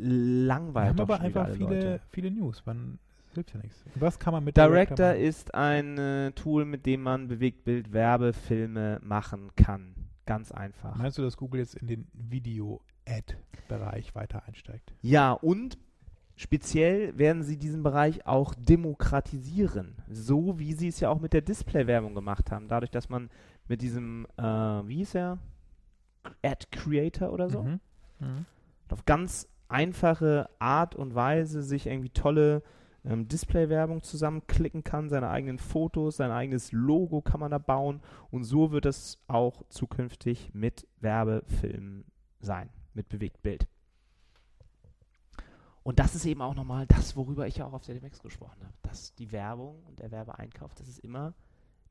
[0.00, 2.00] langweilt haben aber einfach viele, Leute.
[2.10, 2.64] viele News.
[2.64, 3.84] Man, das hilft ja nichts.
[3.96, 5.20] Was kann man mit Director machen?
[5.20, 9.94] ist ein äh, Tool, mit dem man Bewegtbild Werbefilme machen kann.
[10.26, 10.96] Ganz einfach.
[10.96, 14.92] Meinst du, dass Google jetzt in den Video-Ad-Bereich weiter einsteigt?
[15.02, 15.76] Ja, und
[16.36, 19.96] speziell werden sie diesen Bereich auch demokratisieren.
[20.08, 22.68] So wie sie es ja auch mit der Display-Werbung gemacht haben.
[22.68, 23.28] Dadurch, dass man
[23.68, 25.38] mit diesem, äh, wie hieß er?
[26.42, 27.62] Ad Creator oder so?
[27.62, 27.80] Mhm.
[28.20, 28.46] Mhm.
[28.90, 32.62] auf ganz einfache Art und Weise sich irgendwie tolle
[33.04, 38.00] ähm, Display-Werbung zusammenklicken kann, seine eigenen Fotos, sein eigenes Logo kann man da bauen
[38.30, 42.04] und so wird es auch zukünftig mit Werbefilmen
[42.40, 43.66] sein, mit Bewegtbild.
[45.82, 48.60] Und das ist eben auch nochmal das, worüber ich ja auch auf der DMX gesprochen
[48.62, 51.32] habe, dass die Werbung und der Werbeeinkauf, dass es immer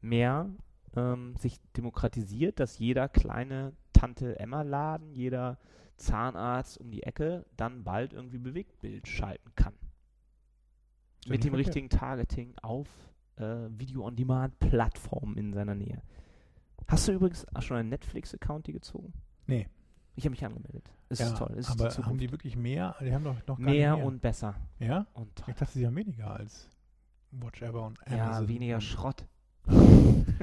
[0.02, 0.50] mehr
[0.96, 5.58] ähm, sich demokratisiert, dass jeder kleine Tante-Emma-Laden, jeder
[5.98, 9.74] Zahnarzt um die Ecke dann bald irgendwie Bewegtbild schalten kann.
[11.26, 11.68] ja Mit dem verkehrt.
[11.68, 12.88] richtigen Targeting auf
[13.38, 16.02] äh, Video-on-Demand-Plattformen in seiner Nähe.
[16.88, 19.14] Hast du übrigens auch schon einen Netflix-Account die gezogen?
[19.48, 19.68] Nee.
[20.16, 20.92] Ich habe mich angemeldet.
[21.10, 21.52] Es Ja, ist toll.
[21.54, 22.10] Es ist aber die Zukunft.
[22.10, 22.96] haben die wirklich mehr?
[23.00, 24.06] Die haben doch noch gar mehr mehr.
[24.06, 25.06] und besser Ja?
[25.14, 25.46] und toll.
[25.50, 26.70] Ich dachte, sie haben weniger als
[27.32, 28.44] Watch Ever und Amazon.
[28.44, 29.26] Ja, weniger Schrott.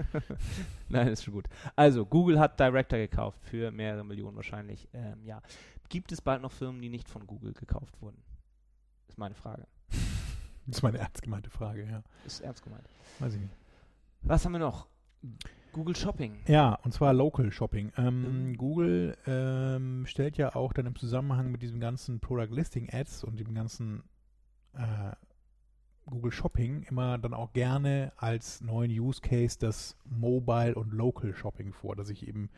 [0.88, 1.46] Nein, ist schon gut.
[1.74, 4.88] Also, Google hat Director gekauft für mehrere Millionen wahrscheinlich.
[4.92, 5.42] Ähm, ja.
[5.88, 8.22] Gibt es bald noch Firmen, die nicht von Google gekauft wurden?
[9.08, 9.66] Ist meine Frage.
[9.90, 9.98] Das
[10.78, 12.02] ist meine ernst gemeinte Frage, ja.
[12.26, 12.88] Ist ernst gemeint.
[13.18, 13.54] Weiß ich nicht.
[14.22, 14.86] Was haben wir noch?
[15.72, 16.38] Google Shopping.
[16.46, 17.92] Ja, und zwar Local Shopping.
[17.96, 18.56] Ähm, Mhm.
[18.56, 23.38] Google ähm, stellt ja auch dann im Zusammenhang mit diesem ganzen Product Listing Ads und
[23.38, 24.02] dem ganzen
[24.74, 25.12] äh,
[26.06, 31.72] Google Shopping immer dann auch gerne als neuen Use Case das Mobile und Local Shopping
[31.72, 32.48] vor, dass ich eben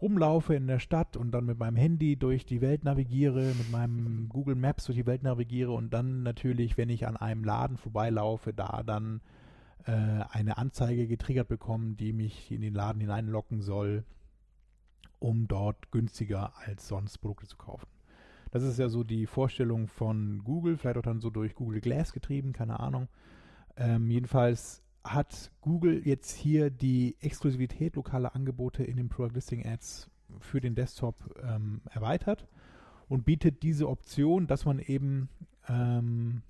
[0.00, 4.28] rumlaufe in der Stadt und dann mit meinem Handy durch die Welt navigiere, mit meinem
[4.28, 8.54] Google Maps durch die Welt navigiere und dann natürlich, wenn ich an einem Laden vorbeilaufe,
[8.54, 9.20] da dann
[9.84, 14.04] äh, eine Anzeige getriggert bekommen, die mich in den Laden hineinlocken soll,
[15.18, 17.86] um dort günstiger als sonst Produkte zu kaufen.
[18.50, 22.12] Das ist ja so die Vorstellung von Google, vielleicht auch dann so durch Google Glass
[22.12, 23.08] getrieben, keine Ahnung.
[23.76, 30.10] Ähm, jedenfalls hat Google jetzt hier die Exklusivität lokaler Angebote in den Product Listing Ads
[30.40, 32.46] für den Desktop ähm, erweitert
[33.08, 35.28] und bietet diese Option, dass man eben
[35.68, 36.42] ähm,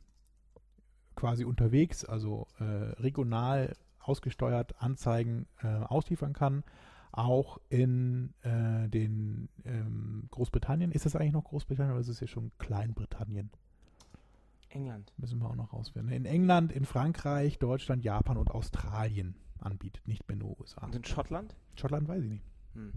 [1.16, 6.64] quasi unterwegs, also äh, regional ausgesteuert Anzeigen äh, ausliefern kann,
[7.12, 10.92] auch in äh, den ähm, Großbritannien.
[10.92, 13.50] Ist das eigentlich noch Großbritannien oder ist es ja schon Kleinbritannien?
[14.68, 15.12] England.
[15.16, 16.12] Müssen wir auch noch rausfinden.
[16.12, 20.86] In England, in Frankreich, Deutschland, Japan und Australien anbietet, nicht mehr nur USA.
[20.86, 21.56] Und in Schottland?
[21.76, 22.44] Schottland weiß ich nicht.
[22.74, 22.92] Hm.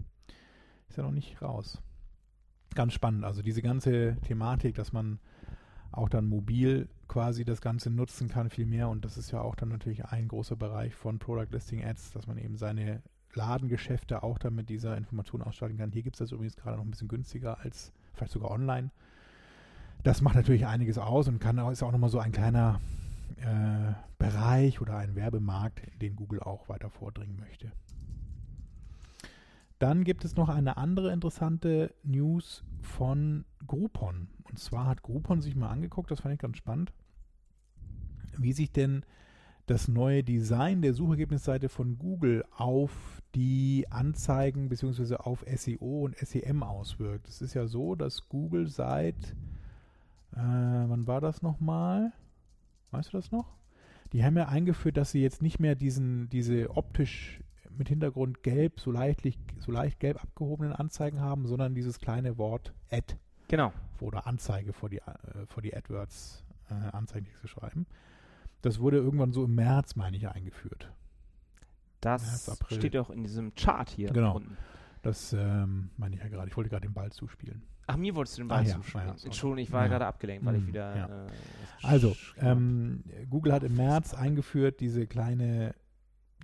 [0.88, 1.82] Ist ja noch nicht raus.
[2.74, 3.24] Ganz spannend.
[3.24, 5.18] Also diese ganze Thematik, dass man
[5.90, 8.88] auch dann mobil quasi das Ganze nutzen kann, viel mehr.
[8.88, 12.26] Und das ist ja auch dann natürlich ein großer Bereich von Product Listing Ads, dass
[12.26, 13.02] man eben seine
[13.36, 15.92] Ladengeschäfte auch dann mit dieser Information ausstatten kann.
[15.92, 18.90] Hier gibt es das übrigens gerade noch ein bisschen günstiger als vielleicht sogar online.
[20.02, 22.80] Das macht natürlich einiges aus und kann ist auch nochmal so ein kleiner
[23.38, 27.72] äh, Bereich oder ein Werbemarkt, den Google auch weiter vordringen möchte.
[29.78, 34.28] Dann gibt es noch eine andere interessante News von Groupon.
[34.44, 36.92] Und zwar hat Groupon sich mal angeguckt, das fand ich ganz spannend,
[38.38, 39.04] wie sich denn
[39.66, 45.16] das neue Design der Suchergebnisseite von Google auf die Anzeigen bzw.
[45.16, 47.28] auf SEO und SEM auswirkt.
[47.28, 49.16] Es ist ja so, dass Google seit,
[50.32, 52.12] äh, wann war das nochmal?
[52.90, 53.56] Weißt du das noch?
[54.12, 57.40] Die haben ja eingeführt, dass sie jetzt nicht mehr diesen, diese optisch
[57.76, 59.22] mit Hintergrund gelb, so leicht,
[59.58, 63.16] so leicht gelb abgehobenen Anzeigen haben, sondern dieses kleine Wort Ad
[63.48, 63.72] Genau.
[64.00, 67.86] oder Anzeige vor die, äh, vor die AdWords äh, Anzeigentexte schreiben.
[68.64, 70.90] Das wurde irgendwann so im März, meine ich, eingeführt.
[72.00, 74.36] Das März, steht auch in diesem Chart hier Genau.
[74.36, 74.56] unten.
[75.02, 76.48] Das ähm, meine ich ja gerade.
[76.48, 77.62] Ich wollte gerade den Ball zuspielen.
[77.86, 79.06] Ach, mir wolltest du den Ah, Ball ja, zuspielen.
[79.08, 79.14] ja.
[79.22, 79.88] Entschuldigung, ich war Ja.
[79.88, 80.96] gerade abgelenkt, weil ich Hm, wieder.
[80.96, 81.24] ja.
[81.26, 81.30] Äh,
[81.82, 85.74] Also, ähm, Google hat im März eingeführt diese kleine,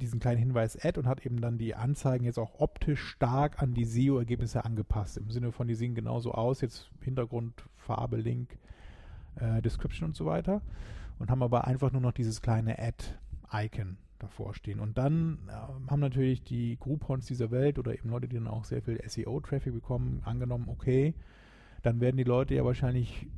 [0.03, 3.73] diesen kleinen Hinweis Ad und hat eben dann die Anzeigen jetzt auch optisch stark an
[3.73, 5.17] die SEO-Ergebnisse angepasst.
[5.17, 8.59] Im Sinne von, die sehen genauso aus, jetzt Hintergrund, Farbe, Link,
[9.37, 10.61] äh, Description und so weiter.
[11.21, 14.81] Und haben aber einfach nur noch dieses kleine Ad-Icon davor stehen.
[14.81, 15.53] Und dann äh,
[15.91, 19.73] haben natürlich die Groupons dieser Welt oder eben Leute, die dann auch sehr viel SEO-Traffic
[19.73, 21.15] bekommen, angenommen, okay,
[21.83, 23.29] dann werden die Leute ja wahrscheinlich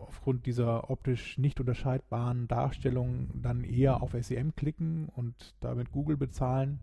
[0.00, 6.80] aufgrund dieser optisch nicht unterscheidbaren Darstellung dann eher auf SEM klicken und damit Google bezahlen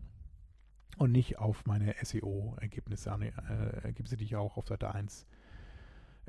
[0.96, 5.26] und nicht auf meine SEO-Ergebnisse, äh, Ergebnisse, die ich auch auf Seite 1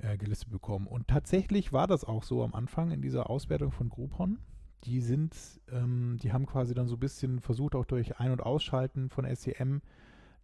[0.02, 0.88] äh, gelistet bekomme.
[0.90, 4.40] Und tatsächlich war das auch so am Anfang in dieser Auswertung von Groupon.
[4.84, 5.36] Die sind,
[5.72, 9.26] ähm, die haben quasi dann so ein bisschen versucht, auch durch Ein- und Ausschalten von
[9.36, 9.82] SEM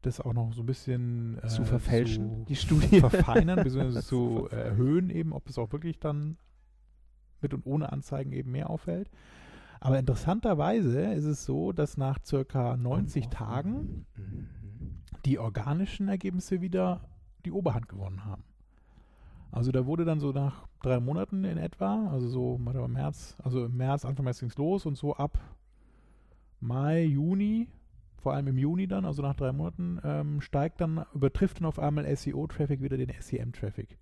[0.03, 3.99] das auch noch so ein bisschen äh, zu verfälschen, zu die Studie verfeinern, bzw.
[4.01, 6.37] zu erhöhen, eben, ob es auch wirklich dann
[7.41, 9.09] mit und ohne Anzeigen eben mehr auffällt.
[9.79, 14.05] Aber interessanterweise ist es so, dass nach circa 90 Tagen
[15.25, 17.09] die organischen Ergebnisse wieder
[17.45, 18.43] die Oberhand gewonnen haben.
[19.51, 23.65] Also da wurde dann so nach drei Monaten in etwa, also so warte März, also
[23.65, 25.39] im März, Anfang März ging es los und so ab
[26.59, 27.67] Mai, Juni,
[28.17, 31.79] vor allem im Juni dann, also nach drei Monaten, ähm, steigt dann, übertrifft dann auf
[31.79, 33.97] einmal SEO-Traffic wieder den SEM-Traffic.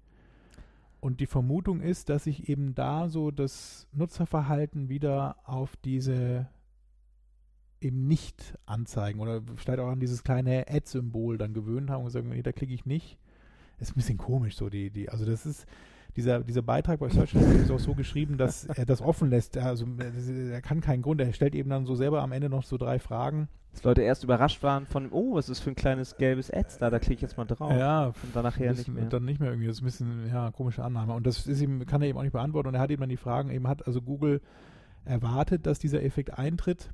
[1.02, 6.48] Und die Vermutung ist, dass sich eben da so das Nutzerverhalten wieder auf diese
[7.82, 12.30] eben nicht anzeigen oder vielleicht auch an dieses kleine Ad-Symbol dann gewöhnt haben und sagen,
[12.30, 13.20] nee, da klicke ich nicht.
[13.80, 15.66] Ist ein bisschen komisch so, die, die, also das ist,
[16.16, 19.58] dieser, dieser Beitrag bei Search ist auch so geschrieben, dass er das offen lässt.
[19.58, 22.78] Also er kann keinen Grund, er stellt eben dann so selber am Ende noch so
[22.78, 26.50] drei Fragen dass Leute erst überrascht waren von, oh, was ist für ein kleines gelbes
[26.50, 27.72] Ads da, da klicke ich jetzt mal drauf.
[27.72, 29.06] Ja, und dann nachher nicht mehr.
[29.06, 29.68] Dann nicht mehr irgendwie.
[29.68, 31.14] Das ist ein bisschen, ja, komische Annahme.
[31.14, 32.70] Und das ist ihm, kann er eben auch nicht beantworten.
[32.70, 34.42] Und er hat eben dann die Fragen, eben hat also Google
[35.04, 36.90] erwartet, dass dieser Effekt eintritt.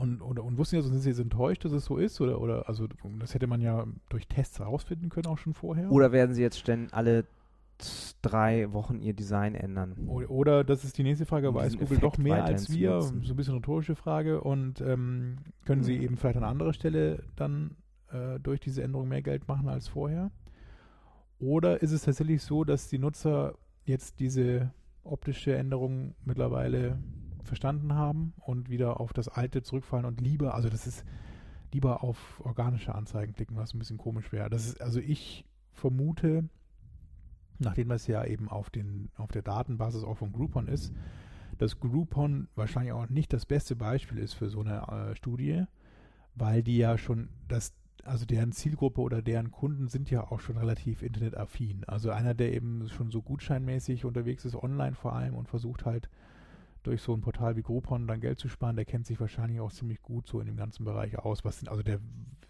[0.00, 2.22] Und, oder, und wussten ja, sonst sind sie jetzt enttäuscht, dass es so ist?
[2.22, 2.88] Oder, oder, also,
[3.18, 5.92] das hätte man ja durch Tests herausfinden können, auch schon vorher.
[5.92, 7.26] Oder werden sie jetzt ständig alle
[8.22, 10.08] drei Wochen ihr Design ändern.
[10.08, 13.02] Oder, das ist die nächste Frage, weiß Google Effekt doch mehr als wir?
[13.02, 14.40] So ein bisschen rhetorische Frage.
[14.40, 15.36] Und ähm,
[15.66, 15.84] können mhm.
[15.84, 17.76] sie eben vielleicht an anderer Stelle dann
[18.10, 20.30] äh, durch diese Änderung mehr Geld machen als vorher?
[21.38, 24.72] Oder ist es tatsächlich so, dass die Nutzer jetzt diese
[25.04, 26.98] optische Änderung mittlerweile
[27.44, 31.04] verstanden haben und wieder auf das alte zurückfallen und lieber, also das ist
[31.72, 34.50] lieber auf organische Anzeigen klicken, was ein bisschen komisch wäre.
[34.50, 36.48] Das ist, also ich vermute,
[37.58, 40.92] nachdem das ja eben auf, den, auf der Datenbasis auch von Groupon ist,
[41.58, 45.64] dass Groupon wahrscheinlich auch nicht das beste Beispiel ist für so eine äh, Studie,
[46.34, 47.74] weil die ja schon das
[48.04, 51.84] also deren Zielgruppe oder deren Kunden sind ja auch schon relativ internetaffin.
[51.86, 56.08] Also einer, der eben schon so gutscheinmäßig unterwegs ist, online vor allem und versucht halt
[56.82, 59.72] durch so ein Portal wie Groupon dann Geld zu sparen, der kennt sich wahrscheinlich auch
[59.72, 61.44] ziemlich gut so in dem ganzen Bereich aus.
[61.44, 62.00] Was sind, also der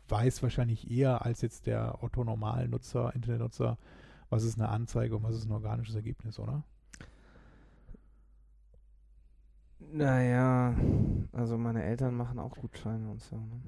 [0.09, 3.79] weiß wahrscheinlich eher als jetzt der Otto-Normal-Nutzer, Internetnutzer,
[4.29, 6.65] was ist eine Anzeige und was ist ein organisches Ergebnis, oder?
[9.93, 10.75] Naja,
[11.33, 13.37] also meine Eltern machen auch Gutscheine und so.
[13.37, 13.61] Ne?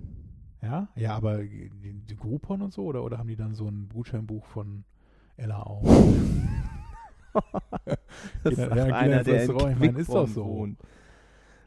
[0.62, 1.70] Ja, ja, aber die,
[2.06, 4.84] die Groupon und so, oder, oder haben die dann so ein Gutscheinbuch von
[5.36, 5.82] Ella auch?
[8.44, 10.44] das ist ja, einer, der in ich meine, ist doch so.
[10.44, 10.78] Wohnt.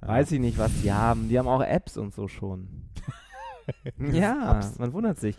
[0.01, 1.29] Weiß ich nicht, was die haben.
[1.29, 2.67] Die haben auch Apps und so schon.
[4.11, 5.35] ja, man wundert sich.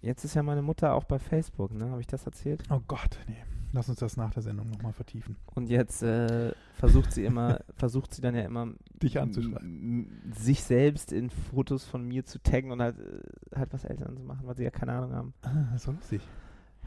[0.00, 1.90] Jetzt ist ja meine Mutter auch bei Facebook, ne?
[1.90, 2.62] Habe ich das erzählt?
[2.70, 3.36] Oh Gott, nee.
[3.72, 5.36] Lass uns das nach der Sendung nochmal vertiefen.
[5.54, 10.32] Und jetzt äh, versucht sie immer, versucht sie dann ja immer dich anzuschreiben.
[10.34, 14.24] Sich selbst in Fotos von mir zu taggen und halt, äh, halt was Eltern zu
[14.24, 15.34] machen, weil sie ja keine Ahnung haben.
[15.42, 16.20] Ah, so lustig.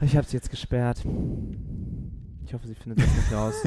[0.02, 1.06] Ich habe sie jetzt gesperrt.
[2.46, 3.56] Ich hoffe, sie findet das nicht raus.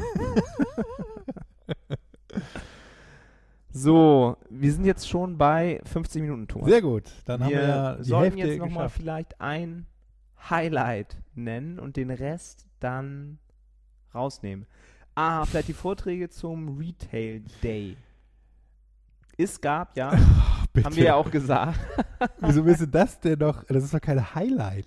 [3.78, 6.70] So, wir sind jetzt schon bei 50 Minuten, Thomas.
[6.70, 7.04] Sehr gut.
[7.26, 9.84] Dann wir haben wir ja die sollten Hälfte jetzt nochmal vielleicht ein
[10.48, 13.38] Highlight nennen und den Rest dann
[14.14, 14.66] rausnehmen.
[15.14, 17.98] Ah, vielleicht die Vorträge zum Retail Day.
[19.36, 21.78] Es gab ja, Ach, haben wir ja auch gesagt.
[22.40, 23.62] Wieso willst du das denn noch?
[23.64, 24.86] Das ist doch kein Highlight.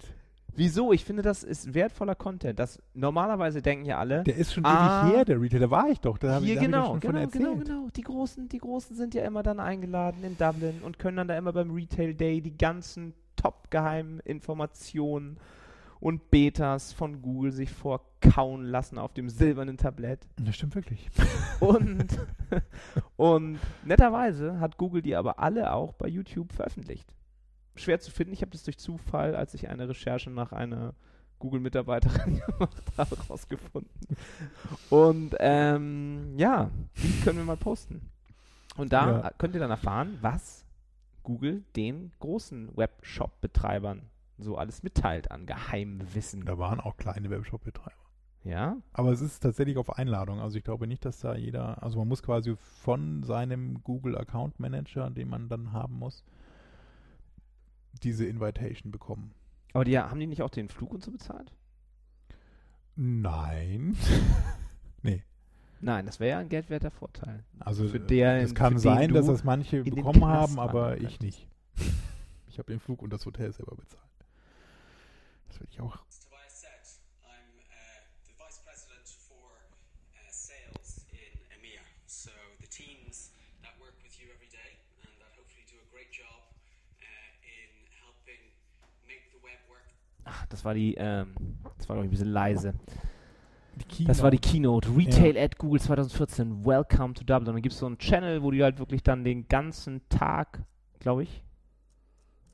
[0.56, 0.92] Wieso?
[0.92, 2.60] Ich finde, das ist wertvoller Content.
[2.60, 4.24] Das normalerweise denken ja alle.
[4.24, 5.60] Der ist schon ah, ewig her, der Retail.
[5.60, 6.18] Da war ich doch.
[6.18, 7.88] Da hier, ich, genau, ich genau, genau, genau.
[7.96, 11.38] Die großen, die großen sind ja immer dann eingeladen in Dublin und können dann da
[11.38, 15.38] immer beim Retail Day die ganzen top geheimen Informationen
[16.00, 20.20] und Betas von Google sich vorkauen lassen auf dem silbernen Tablett.
[20.38, 21.10] Das stimmt wirklich.
[21.60, 22.08] Und,
[23.18, 27.14] und netterweise hat Google die aber alle auch bei YouTube veröffentlicht
[27.82, 28.34] schwer zu finden.
[28.34, 30.94] Ich habe das durch Zufall, als ich eine Recherche nach einer
[31.40, 33.92] Google-Mitarbeiterin gemacht habe, rausgefunden.
[34.90, 38.02] Und ähm, ja, die können wir mal posten.
[38.78, 39.32] Und da ja.
[39.38, 40.66] könnt ihr dann erfahren, was
[41.24, 44.04] Google den großen Webshop-Betreibern
[44.38, 46.46] so alles mitteilt an Geheimwissen.
[46.46, 47.96] Da waren auch kleine Webshop-Betreiber.
[48.44, 48.78] Ja?
[48.94, 50.40] Aber es ist tatsächlich auf Einladung.
[50.40, 54.60] Also ich glaube nicht, dass da jeder, also man muss quasi von seinem Google Account
[54.60, 56.24] Manager, den man dann haben muss,
[58.00, 59.34] diese Invitation bekommen.
[59.74, 61.52] Aber die haben die nicht auch den Flug und so bezahlt?
[62.96, 63.96] Nein.
[65.04, 65.24] nee.
[65.82, 67.46] Nein, das wäre ja ein geldwerter Vorteil.
[67.60, 71.48] Also Für der- es kann sein, dass das manche bekommen haben, aber ich nicht.
[72.48, 74.04] Ich habe den Flug und das Hotel selber bezahlt.
[75.48, 75.96] Das werde ich auch.
[75.96, 76.70] Tobias Set.
[77.24, 79.48] I'm uh, the Vice President for
[80.12, 81.80] uh, Sales in EMEA.
[82.06, 83.32] So the teams
[83.64, 84.76] that work with you every day
[85.08, 86.44] and that hopefully do a great job
[87.00, 87.06] uh,
[87.48, 87.72] in
[88.04, 88.52] helping
[89.08, 89.88] make the web work
[90.26, 91.34] Ach, das war die, ähm,
[91.78, 92.74] das war glaube ich ein bisschen leise.
[94.06, 94.90] Das war die Keynote.
[94.96, 96.66] Retail at Google 2014.
[96.66, 97.54] Welcome to Dublin.
[97.54, 100.64] Dann gibt es so einen Channel, wo die halt wirklich dann den ganzen Tag,
[101.00, 101.44] glaube ich,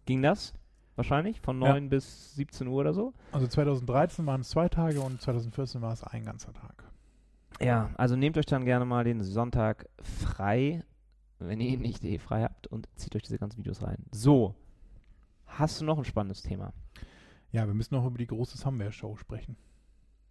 [0.05, 0.53] ging das?
[0.95, 1.41] Wahrscheinlich?
[1.41, 1.73] Von Ja.
[1.73, 3.13] 9 bis 17 Uhr oder so?
[3.31, 6.83] Also 2013 waren es zwei Tage und 2014 war es ein ganzer Tag.
[7.59, 10.83] Ja, also nehmt euch dann gerne mal den Sonntag frei,
[11.39, 13.97] wenn ihr ihn nicht eh frei habt und zieht euch diese ganzen Videos rein.
[14.11, 14.53] So,
[15.47, 16.71] hast du noch ein spannendes Thema?
[17.55, 19.55] Ja, wir müssen noch über die große Somewhere-Show sprechen.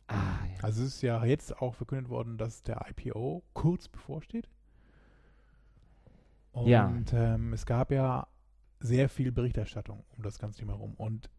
[0.08, 0.62] Ah, ja.
[0.62, 4.46] Also es ist ja jetzt auch verkündet worden, dass der IPO kurz bevorsteht.
[6.52, 6.94] Und Ja.
[7.12, 8.26] ähm, es gab ja
[8.80, 10.92] sehr viel Berichterstattung um das ganze Thema herum.
[10.98, 11.30] Und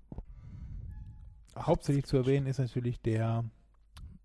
[1.55, 3.45] hauptsächlich zu erwähnen ist natürlich der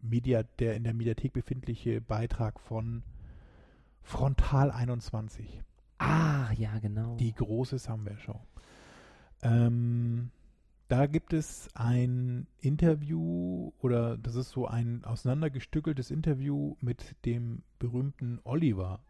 [0.01, 3.03] Media, der in der Mediathek befindliche Beitrag von
[4.01, 5.61] Frontal 21.
[5.99, 7.17] ah, ja, genau.
[7.17, 8.41] Die große Somewhere-Show.
[9.43, 10.31] Ähm,
[10.91, 18.41] da gibt es ein Interview oder das ist so ein auseinandergestückeltes Interview mit dem berühmten
[18.45, 19.01] Oliver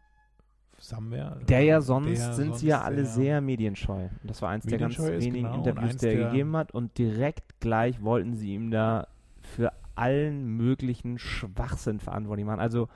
[0.77, 1.39] Somewhere.
[1.47, 4.09] Der ja sonst der sind sonst sie ja alle sehr- medienscheu.
[4.23, 6.71] Das war eins der ganz wenigen genau, Interviews, der, der- gegeben hat.
[6.71, 9.07] Und direkt gleich wollten sie ihm da
[9.41, 12.59] für allen möglichen Schwachsinn verantwortlich machen.
[12.61, 12.89] Also,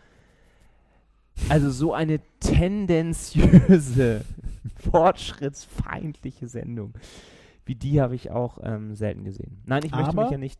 [1.50, 4.26] also so eine tendenziöse,
[4.92, 6.94] fortschrittsfeindliche Sendung.
[7.66, 9.62] Wie die habe ich auch ähm, selten gesehen.
[9.66, 10.60] Nein, ich möchte Aber mich ja nicht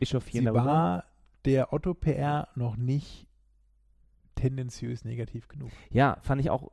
[0.00, 0.64] echauffieren Sie darüber.
[0.64, 1.04] war
[1.44, 3.26] der Otto PR noch nicht
[4.34, 5.70] tendenziös negativ genug.
[5.90, 6.70] ja, fand ich auch.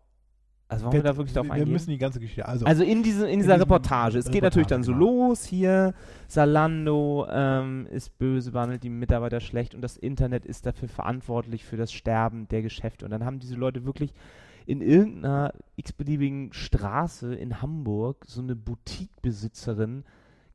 [0.68, 1.72] Also wollen wir da wirklich drauf wir eingehen?
[1.72, 2.48] müssen die ganze Geschichte.
[2.48, 4.18] Also, Also in, diese, in dieser Reportage.
[4.18, 5.06] Es geht natürlich dann so genau.
[5.06, 5.94] los hier.
[6.28, 11.78] Salando ähm, ist böse, behandelt die Mitarbeiter schlecht und das Internet ist dafür verantwortlich für
[11.78, 13.06] das Sterben der Geschäfte.
[13.06, 14.12] Und dann haben diese Leute wirklich
[14.66, 20.04] in irgendeiner x-beliebigen Straße in Hamburg so eine Boutique-Besitzerin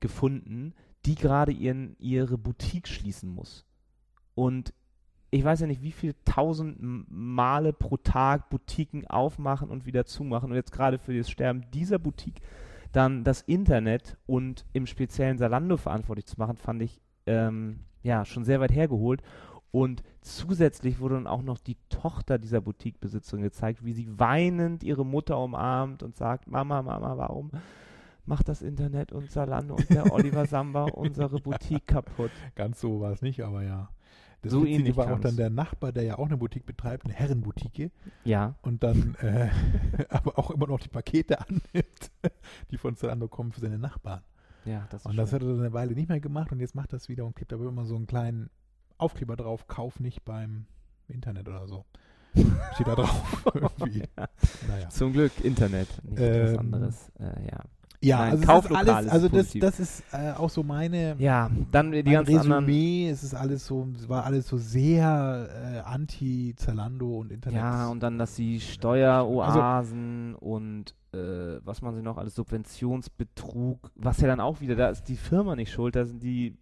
[0.01, 0.75] gefunden,
[1.07, 3.65] die gerade ihren, ihre Boutique schließen muss.
[4.35, 4.73] Und
[5.31, 10.51] ich weiß ja nicht, wie viele tausend Male pro Tag Boutiquen aufmachen und wieder zumachen.
[10.51, 12.41] Und jetzt gerade für das Sterben dieser Boutique
[12.93, 18.45] dann das Internet und im speziellen Salando verantwortlich zu machen, fand ich ähm, ja schon
[18.45, 19.23] sehr weit hergeholt.
[19.73, 25.07] Und zusätzlich wurde dann auch noch die Tochter dieser Boutique-Besitzerin gezeigt, wie sie weinend ihre
[25.07, 27.51] Mutter umarmt und sagt, Mama, Mama, warum
[28.27, 32.33] macht das Internet und Salando und der Oliver Samba unsere Boutique kaputt?
[32.57, 33.91] ganz so war es nicht, aber ja.
[34.43, 37.13] Das So ähnlich war auch dann der Nachbar, der ja auch eine Boutique betreibt, eine
[37.15, 37.93] Herrenboutique.
[38.25, 39.51] Ja, und dann äh,
[40.09, 42.11] aber auch immer noch die Pakete annimmt,
[42.71, 44.23] die von Zalando kommen für seine Nachbarn.
[44.65, 45.37] ja, das ist Und das schön.
[45.41, 47.53] hat er dann eine Weile nicht mehr gemacht und jetzt macht das wieder und klebt
[47.53, 48.49] aber immer so einen kleinen
[49.01, 50.67] Aufkleber drauf, kauf nicht beim
[51.09, 51.85] Internet oder so.
[52.75, 53.45] Steht da drauf.
[53.55, 54.05] irgendwie.
[54.69, 54.89] Naja.
[54.91, 57.13] Zum Glück Internet, nicht etwas Ähm, anderes.
[57.19, 57.61] Äh, ja.
[58.03, 61.93] Ja, Nein, also, Kauflokal alles, also das, das ist äh, auch so meine ja, dann
[61.93, 62.65] die ganzen anderen.
[62.65, 63.11] Resümee.
[63.11, 67.59] Es ist alles so, es war alles so sehr äh, anti-Zalando und Internet.
[67.59, 74.19] Ja, und dann, dass die Steueroasen und äh, was man sie noch alles, Subventionsbetrug, was
[74.23, 76.57] ja dann auch wieder, da ist die Firma nicht schuld, da sind die,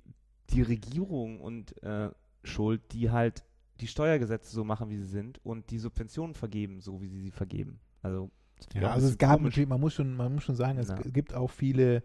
[0.51, 2.09] die Regierung und äh,
[2.45, 3.45] schuld, die halt
[3.81, 7.31] die Steuergesetze so machen, wie sie sind und die Subventionen vergeben, so wie sie sie
[7.31, 7.79] vergeben.
[8.03, 8.31] Also,
[8.75, 10.97] Ja, also es gab natürlich, man muss schon, man muss schon sagen, es Ja.
[10.97, 12.03] gibt auch viele,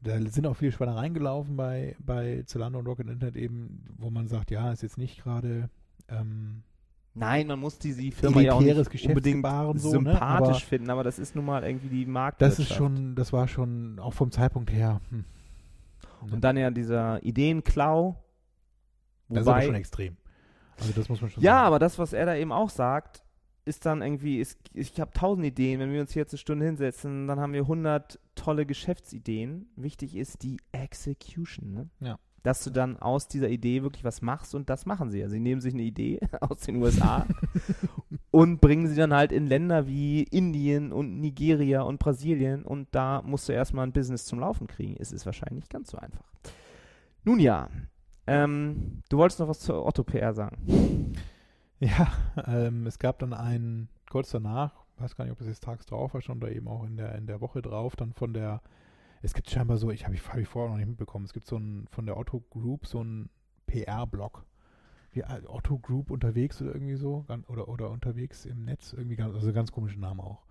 [0.00, 4.28] da sind auch viele Schweinereien gelaufen bei, bei Zalando und Rocket Internet eben, wo man
[4.28, 5.70] sagt, ja, ist jetzt nicht gerade
[6.08, 6.62] ähm,
[7.14, 9.46] Nein, man muss die, die Firma ja auch nicht unbedingt
[9.78, 9.90] so, ne?
[9.90, 12.60] sympathisch Aber finden, aber das ist nun mal irgendwie die Marktwirtschaft.
[12.60, 15.24] das ist schon, das war schon auch vom Zeitpunkt her, hm,
[16.30, 18.22] Und dann ja dieser Ideenklau.
[19.28, 20.16] Das ist aber Wobei, schon extrem.
[20.78, 21.66] Also das muss man schon ja, sagen.
[21.66, 23.22] aber das, was er da eben auch sagt,
[23.66, 26.66] ist dann irgendwie, ist, ich habe tausend Ideen, wenn wir uns hier jetzt eine Stunde
[26.66, 29.68] hinsetzen, dann haben wir hundert tolle Geschäftsideen.
[29.74, 31.90] Wichtig ist die Execution, ne?
[32.00, 32.18] Ja.
[32.44, 35.20] Dass du dann aus dieser Idee wirklich was machst und das machen sie.
[35.20, 37.26] Also sie nehmen sich eine Idee aus den USA
[38.30, 43.20] und bringen sie dann halt in Länder wie Indien und Nigeria und Brasilien und da
[43.22, 44.94] musst du erstmal ein Business zum Laufen kriegen.
[44.96, 46.32] Es ist wahrscheinlich nicht ganz so einfach.
[47.24, 47.68] Nun ja,
[48.26, 51.12] Ähm, du wolltest noch was zur Otto PR sagen.
[51.78, 52.10] Ja,
[52.46, 56.14] ähm, es gab dann einen, kurz danach, weiß gar nicht, ob es jetzt tags drauf
[56.14, 58.62] war schon oder eben auch in der, in der Woche drauf, dann von der,
[59.20, 61.46] es gibt scheinbar so, ich habe ich, hab ich vorher noch nicht mitbekommen, es gibt
[61.46, 63.28] so ein, von der Otto Group so ein
[63.66, 64.46] PR-Blog.
[65.12, 69.34] Wie äh, Otto Group unterwegs oder irgendwie so, oder, oder unterwegs im Netz, irgendwie ganz,
[69.34, 70.46] also ganz komischen Namen auch.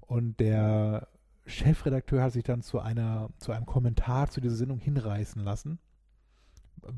[0.00, 1.06] Und der
[1.46, 5.78] Chefredakteur hat sich dann zu einer, zu einem Kommentar zu dieser Sendung hinreißen lassen.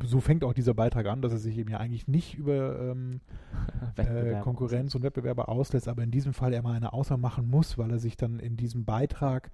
[0.05, 3.21] So fängt auch dieser Beitrag an, dass er sich eben ja eigentlich nicht über ähm,
[3.97, 4.41] äh.
[4.41, 7.91] Konkurrenz und Wettbewerber auslässt, aber in diesem Fall er mal eine Ausnahme machen muss, weil
[7.91, 9.51] er sich dann in diesem Beitrag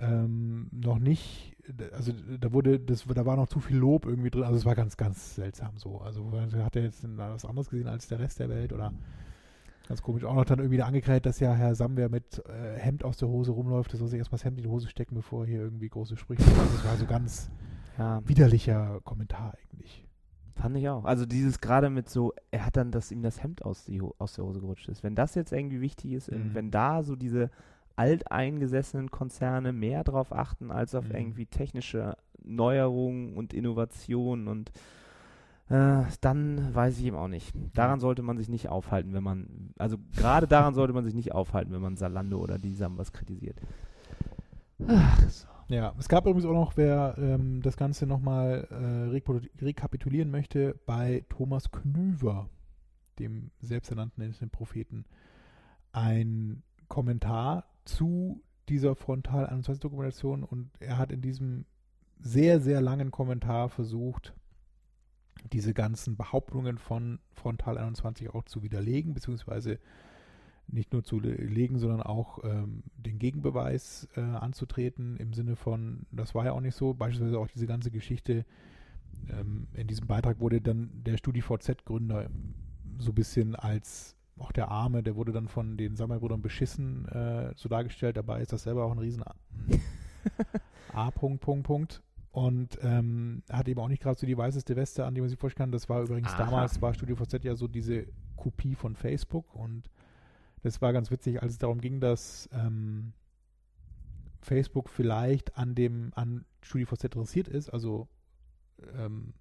[0.00, 1.56] ähm, noch nicht,
[1.92, 4.74] also da wurde, das, da war noch zu viel Lob irgendwie drin, also es war
[4.74, 5.98] ganz, ganz seltsam so.
[5.98, 8.92] Also hat er jetzt was anderes gesehen als der Rest der Welt oder
[9.88, 10.24] ganz komisch.
[10.24, 13.28] Auch noch dann irgendwie da angekreidet, dass ja Herr Samwer mit äh, Hemd aus der
[13.28, 15.60] Hose rumläuft, das soll sich erstmal das Hemd in die Hose stecken, bevor er hier
[15.60, 16.44] irgendwie große Sprüche.
[16.44, 17.50] Also es war so ganz
[17.98, 20.06] Ja, widerlicher Kommentar eigentlich.
[20.54, 21.04] fand ich auch.
[21.04, 24.34] Also dieses gerade mit so, er hat dann, dass ihm das Hemd aus, die, aus
[24.34, 25.02] der Hose gerutscht ist.
[25.02, 26.54] Wenn das jetzt irgendwie wichtig ist, Mhm.
[26.54, 27.50] wenn da so diese
[27.96, 31.14] alteingesessenen Konzerne mehr drauf achten als auf Mhm.
[31.16, 34.70] irgendwie technische Neuerungen und Innovationen und
[35.68, 37.54] äh, dann weiß ich eben auch nicht.
[37.74, 41.32] Daran sollte man sich nicht aufhalten, wenn man, also gerade daran sollte man sich nicht
[41.32, 43.56] aufhalten, wenn man Salando oder die Sam was kritisiert.
[44.86, 45.46] Ach, so.
[45.68, 51.24] Ja, es gab übrigens auch noch, wer ähm, das Ganze nochmal äh, rekapitulieren möchte, bei
[51.28, 52.48] Thomas Knüver,
[53.18, 55.04] dem selbsternannten Propheten,
[55.92, 61.64] ein Kommentar zu dieser Frontal 21 Dokumentation und er hat in diesem
[62.20, 64.34] sehr, sehr langen Kommentar versucht,
[65.52, 69.78] diese ganzen Behauptungen von Frontal 21 auch zu widerlegen, beziehungsweise
[70.68, 76.06] nicht nur zu le- legen, sondern auch ähm, den Gegenbeweis äh, anzutreten im Sinne von,
[76.10, 78.44] das war ja auch nicht so, beispielsweise auch diese ganze Geschichte,
[79.28, 82.30] ähm, in diesem Beitrag wurde dann der StudiVZ-Gründer
[82.98, 87.52] so ein bisschen als auch der Arme, der wurde dann von den Sammelbrüdern beschissen äh,
[87.54, 89.34] so dargestellt, dabei ist das selber auch ein riesen A,
[90.92, 92.02] A Punkt, Punkt, Punkt.
[92.30, 95.38] Und ähm, hat eben auch nicht gerade so die weißeste Weste an, die man sich
[95.38, 95.72] vorstellen kann.
[95.72, 96.44] Das war übrigens Aha.
[96.46, 98.06] damals, war StudiVZ ja so diese
[98.36, 99.90] Kopie von Facebook und
[100.62, 103.12] das war ganz witzig, als es darum ging, dass ähm,
[104.40, 108.08] Facebook vielleicht an dem, an StudiVZ interessiert ist, also
[108.96, 109.34] ähm,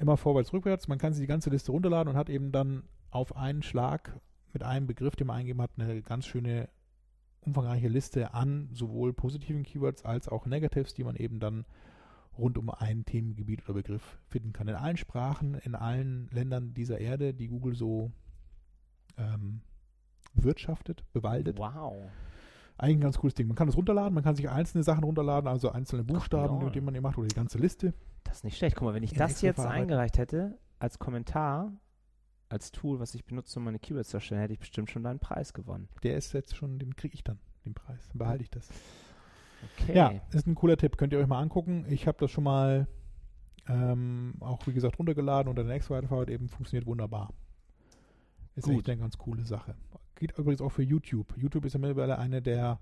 [0.00, 0.88] Immer vorwärts, rückwärts.
[0.88, 4.18] Man kann sich die ganze Liste runterladen und hat eben dann auf einen Schlag
[4.54, 6.70] mit einem Begriff, den man eingeben hat, eine ganz schöne
[7.42, 11.66] umfangreiche Liste an sowohl positiven Keywords als auch Negatives, die man eben dann
[12.38, 14.68] rund um ein Themengebiet oder Begriff finden kann.
[14.68, 18.10] In allen Sprachen, in allen Ländern dieser Erde, die Google so
[19.18, 19.60] ähm,
[20.32, 21.58] wirtschaftet, bewaldet.
[21.58, 22.10] Wow.
[22.80, 23.46] Eigentlich ein ganz cooles Ding.
[23.46, 26.64] Man kann es runterladen, man kann sich einzelne Sachen runterladen, also einzelne Buchstaben, ja.
[26.64, 27.92] mit denen man eben macht, oder die ganze Liste.
[28.24, 28.76] Das ist nicht schlecht.
[28.76, 29.82] Guck mal, wenn ich In das jetzt verarbeiten.
[29.82, 31.74] eingereicht hätte, als Kommentar,
[32.48, 35.18] als Tool, was ich benutze, um meine Keywords zu erstellen, hätte ich bestimmt schon deinen
[35.18, 35.90] Preis gewonnen.
[36.02, 38.08] Der ist jetzt schon, den kriege ich dann, den Preis.
[38.08, 38.70] Dann behalte ich das.
[39.82, 39.94] Okay.
[39.94, 40.96] Ja, ist ein cooler Tipp.
[40.96, 41.84] Könnt ihr euch mal angucken.
[41.86, 42.86] Ich habe das schon mal
[43.68, 47.34] ähm, auch, wie gesagt, runtergeladen unter der Nextwide-Fahrt eben funktioniert wunderbar.
[48.56, 48.76] Ist Gut.
[48.76, 49.74] echt eine ganz coole Sache.
[50.20, 51.34] Geht übrigens auch für YouTube.
[51.38, 52.78] YouTube ist ja mittlerweile eine der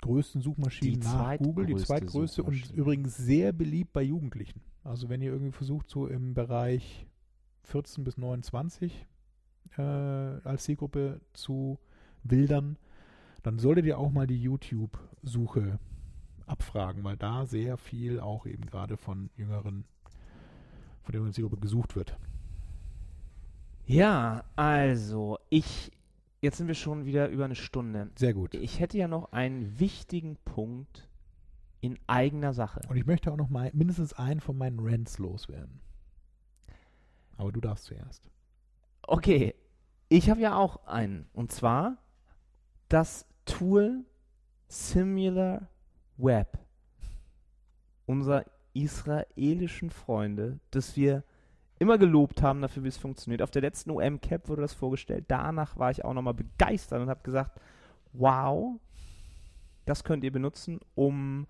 [0.00, 4.62] größten Suchmaschinen Die nach Google, die zweitgrößte und übrigens sehr beliebt bei Jugendlichen.
[4.84, 7.06] Also wenn ihr irgendwie versucht, so im Bereich
[7.64, 9.06] 14 bis 29
[9.76, 11.78] äh, als Zielgruppe zu
[12.22, 12.78] wildern,
[13.42, 15.78] dann solltet ihr auch mal die YouTube-Suche
[16.46, 19.84] abfragen, weil da sehr viel auch eben gerade von jüngeren,
[21.02, 22.16] von der jüngeren Zielgruppe gesucht wird.
[23.90, 25.90] Ja, also, ich.
[26.40, 28.08] Jetzt sind wir schon wieder über eine Stunde.
[28.14, 28.54] Sehr gut.
[28.54, 31.08] Ich hätte ja noch einen wichtigen Punkt
[31.80, 32.82] in eigener Sache.
[32.88, 35.80] Und ich möchte auch noch mal mindestens einen von meinen Rants loswerden.
[37.36, 38.22] Aber du darfst zuerst.
[39.02, 39.56] Okay,
[40.08, 41.26] ich habe ja auch einen.
[41.32, 41.98] Und zwar
[42.88, 44.04] das Tool
[44.68, 45.68] Similar
[46.16, 46.58] Web
[48.06, 51.24] unserer israelischen Freunde, das wir
[51.80, 53.42] immer gelobt haben dafür, wie es funktioniert.
[53.42, 55.24] Auf der letzten OM-Cap wurde das vorgestellt.
[55.28, 57.58] Danach war ich auch nochmal begeistert und habe gesagt,
[58.12, 58.78] wow,
[59.86, 61.46] das könnt ihr benutzen, um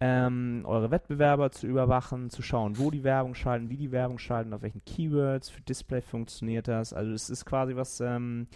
[0.00, 4.52] ähm, eure Wettbewerber zu überwachen, zu schauen, wo die Werbung schalten, wie die Werbung schalten,
[4.52, 6.92] auf welchen Keywords, für Display funktioniert das.
[6.92, 8.48] Also es ist quasi was, ähm,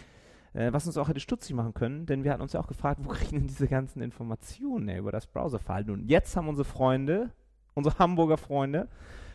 [0.53, 2.99] äh, was uns auch hätte stutzig machen können, denn wir hatten uns ja auch gefragt,
[3.03, 5.93] wo kriegen denn diese ganzen Informationen her über das Browserverhalten?
[5.93, 7.31] Und jetzt haben unsere Freunde,
[7.73, 8.89] unsere Hamburger Freunde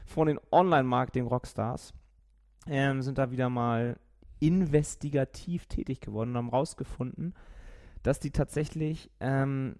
[0.04, 1.94] von den Online-Marketing-Rockstars,
[2.66, 3.98] ähm, sind da wieder mal
[4.40, 7.34] investigativ tätig geworden und haben rausgefunden,
[8.02, 9.76] dass die tatsächlich ähm,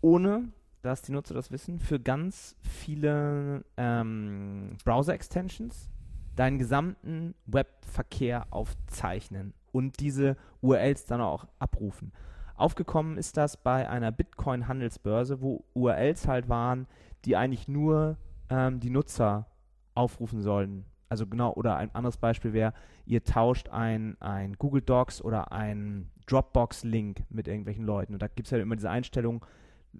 [0.00, 0.52] ohne
[0.84, 5.88] dass die Nutzer das wissen, für ganz viele ähm, Browser-Extensions
[6.36, 12.12] deinen gesamten Webverkehr aufzeichnen und diese URLs dann auch abrufen.
[12.54, 16.86] Aufgekommen ist das bei einer Bitcoin-Handelsbörse, wo URLs halt waren,
[17.24, 18.18] die eigentlich nur
[18.54, 19.46] ähm, die Nutzer
[19.94, 20.84] aufrufen sollen.
[21.08, 22.72] Also genau, oder ein anderes Beispiel wäre,
[23.04, 28.14] ihr tauscht ein, ein Google Docs oder ein Dropbox-Link mit irgendwelchen Leuten.
[28.14, 29.44] Und da gibt es ja immer diese Einstellung,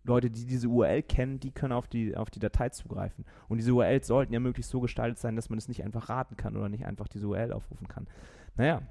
[0.02, 3.24] Leute, die diese URL kennen, die können auf die, auf die Datei zugreifen.
[3.48, 6.36] Und diese URLs sollten ja möglichst so gestaltet sein, dass man es nicht einfach raten
[6.36, 8.08] kann oder nicht einfach diese URL aufrufen kann.
[8.56, 8.82] Naja,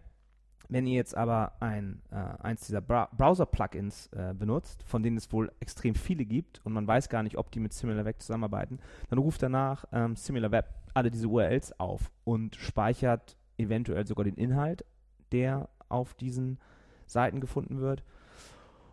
[0.69, 5.31] wenn ihr jetzt aber ein, äh, eins dieser Bra Browser-Plugins äh, benutzt, von denen es
[5.31, 9.19] wohl extrem viele gibt und man weiß gar nicht, ob die mit SimilarWeb zusammenarbeiten, dann
[9.19, 14.85] ruft danach ähm, SimilarWeb alle diese URLs auf und speichert eventuell sogar den Inhalt,
[15.31, 16.59] der auf diesen
[17.05, 18.03] Seiten gefunden wird.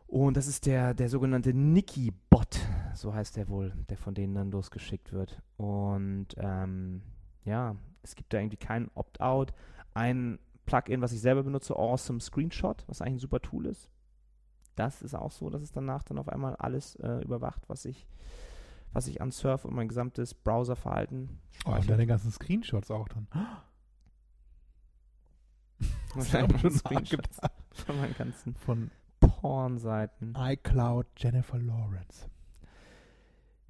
[0.07, 2.59] Und das ist der, der sogenannte Nikki-Bot,
[2.95, 5.41] so heißt der wohl, der von denen dann losgeschickt wird.
[5.57, 7.03] Und ähm,
[7.45, 9.55] ja, es gibt da irgendwie keinen Opt-out.
[9.95, 10.39] Ein
[10.71, 13.91] Plugin, was ich selber benutze, Awesome Screenshot, was eigentlich ein super Tool ist.
[14.77, 18.07] Das ist auch so, dass es danach dann auf einmal alles äh, überwacht, was ich,
[18.93, 23.27] was ich ansurfe und mein gesamtes Browserverhalten Oh, und deine ganzen Screenshots auch dann.
[26.15, 27.41] Wahrscheinlich schon Screenshots
[27.73, 30.35] von meinen ganzen Von Pornseiten.
[30.39, 32.29] iCloud Jennifer Lawrence.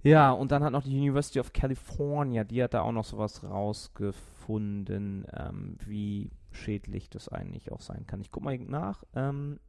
[0.02, 3.42] Ja, und dann hat noch die University of California, die hat da auch noch sowas
[3.42, 8.20] rausgefunden, ähm, wie schädlich das eigentlich auch sein kann.
[8.20, 9.04] Ich guck mal nach.
[9.14, 9.60] Ähm,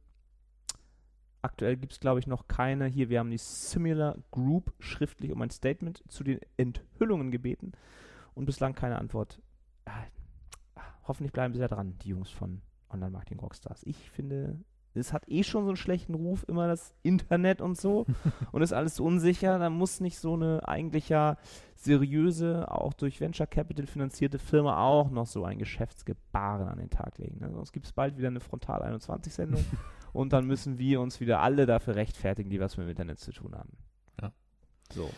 [1.42, 2.86] aktuell gibt es, glaube ich, noch keine.
[2.86, 7.72] Hier, wir haben die Similar Group schriftlich um ein Statement zu den Enthüllungen gebeten
[8.34, 9.40] und bislang keine Antwort
[9.84, 10.22] erhalten.
[10.74, 13.82] Ah, Hoffentlich bleiben sie da dran, die Jungs von Online Marketing Rockstars.
[13.84, 14.58] Ich finde,
[14.94, 18.06] es hat eh schon so einen schlechten Ruf, immer das Internet und so.
[18.52, 19.58] und ist alles so unsicher.
[19.58, 21.36] Da muss nicht so eine eigentlich ja
[21.76, 27.18] seriöse, auch durch Venture Capital finanzierte Firma auch noch so ein Geschäftsgebaren an den Tag
[27.18, 27.38] legen.
[27.40, 27.50] Ne?
[27.52, 29.64] Sonst gibt es bald wieder eine Frontal 21-Sendung
[30.12, 33.32] und dann müssen wir uns wieder alle dafür rechtfertigen, die was mit dem Internet zu
[33.32, 33.70] tun haben.
[34.20, 34.32] Ja.
[34.92, 35.10] So.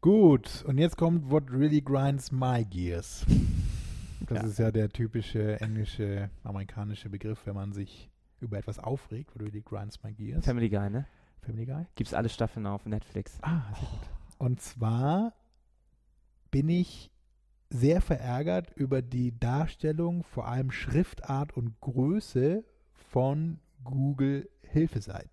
[0.00, 3.26] Gut, und jetzt kommt What Really Grinds My Gears.
[4.26, 4.48] Das Ja.
[4.48, 8.09] ist ja der typische englische, amerikanische Begriff, wenn man sich
[8.40, 9.34] über etwas aufregt.
[9.34, 10.44] What Really Grinds My Gears.
[10.44, 11.06] Family Guy, ne?
[11.42, 11.86] Family Guy.
[11.94, 13.38] Gibt's alle Staffeln auf Netflix.
[13.42, 14.10] Ah, sehr gut.
[14.38, 15.34] Und zwar
[16.50, 17.10] bin ich
[17.70, 25.30] sehr verärgert über die Darstellung, vor allem Schriftart und Größe von Google Hilfeseiten.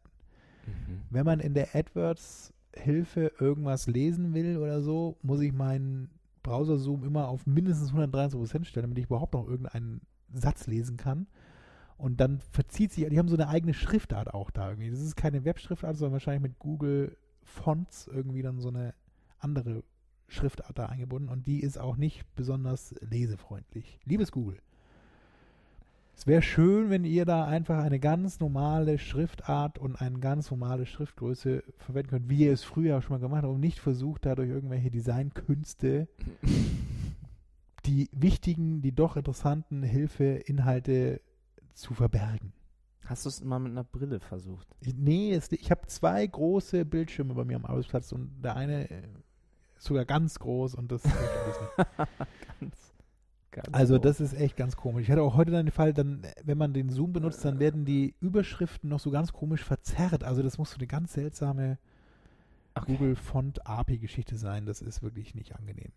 [0.66, 1.02] Mhm.
[1.10, 6.12] Wenn man in der AdWords Hilfe irgendwas lesen will oder so, muss ich meinen
[6.44, 10.02] Browser-Zoom immer auf mindestens 130% stellen, damit ich überhaupt noch irgendeinen
[10.34, 11.28] Satz lesen kann.
[11.98, 14.92] Und dann verzieht sich, die haben so eine eigene Schriftart auch da irgendwie.
[14.92, 18.94] Das ist keine Webschriftart, sondern wahrscheinlich mit Google Fonts irgendwie dann so eine
[19.40, 19.84] andere
[20.28, 21.30] Schriftart da eingebunden.
[21.30, 24.00] Und die ist auch nicht besonders lesefreundlich.
[24.06, 24.60] Liebes Google.
[26.16, 30.88] Es wäre schön, wenn ihr da einfach eine ganz normale Schriftart und eine ganz normale
[30.88, 34.50] Schriftgröße verwenden könnt, wie ihr es früher schon mal gemacht habt und nicht versucht, dadurch
[34.50, 36.08] irgendwelche Designkünste
[37.86, 41.22] die wichtigen, die doch interessanten Hilfeinhalte
[41.78, 42.54] zu verbergen.
[43.06, 44.68] Hast du es mal mit einer Brille versucht?
[44.82, 48.90] Ich, nee, es, ich habe zwei große Bildschirme bei mir am Arbeitsplatz und der eine
[48.90, 49.02] äh,
[49.78, 51.04] ist sogar ganz groß und das
[52.60, 52.94] ganz,
[53.52, 54.04] ganz Also groß.
[54.04, 55.04] das ist echt ganz komisch.
[55.04, 57.86] Ich hatte auch heute dann den Fall, dann, wenn man den Zoom benutzt, dann werden
[57.86, 60.24] die Überschriften noch so ganz komisch verzerrt.
[60.26, 61.78] Also das muss so eine ganz seltsame
[62.76, 62.92] Okay.
[62.92, 64.66] Google Font API-Geschichte sein.
[64.68, 65.92] Das ist wirklich nicht angenehm.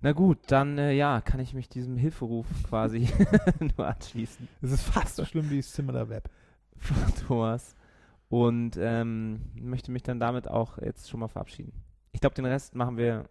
[0.00, 3.08] Na gut, dann äh, ja, kann ich mich diesem Hilferuf quasi
[3.76, 4.48] nur anschließen.
[4.62, 6.30] Es ist fast so schlimm wie Similar Web.
[6.76, 6.96] von
[7.26, 7.74] Thomas.
[8.28, 11.72] Und ähm, möchte mich dann damit auch jetzt schon mal verabschieden.
[12.12, 13.28] Ich glaube, den Rest machen wir.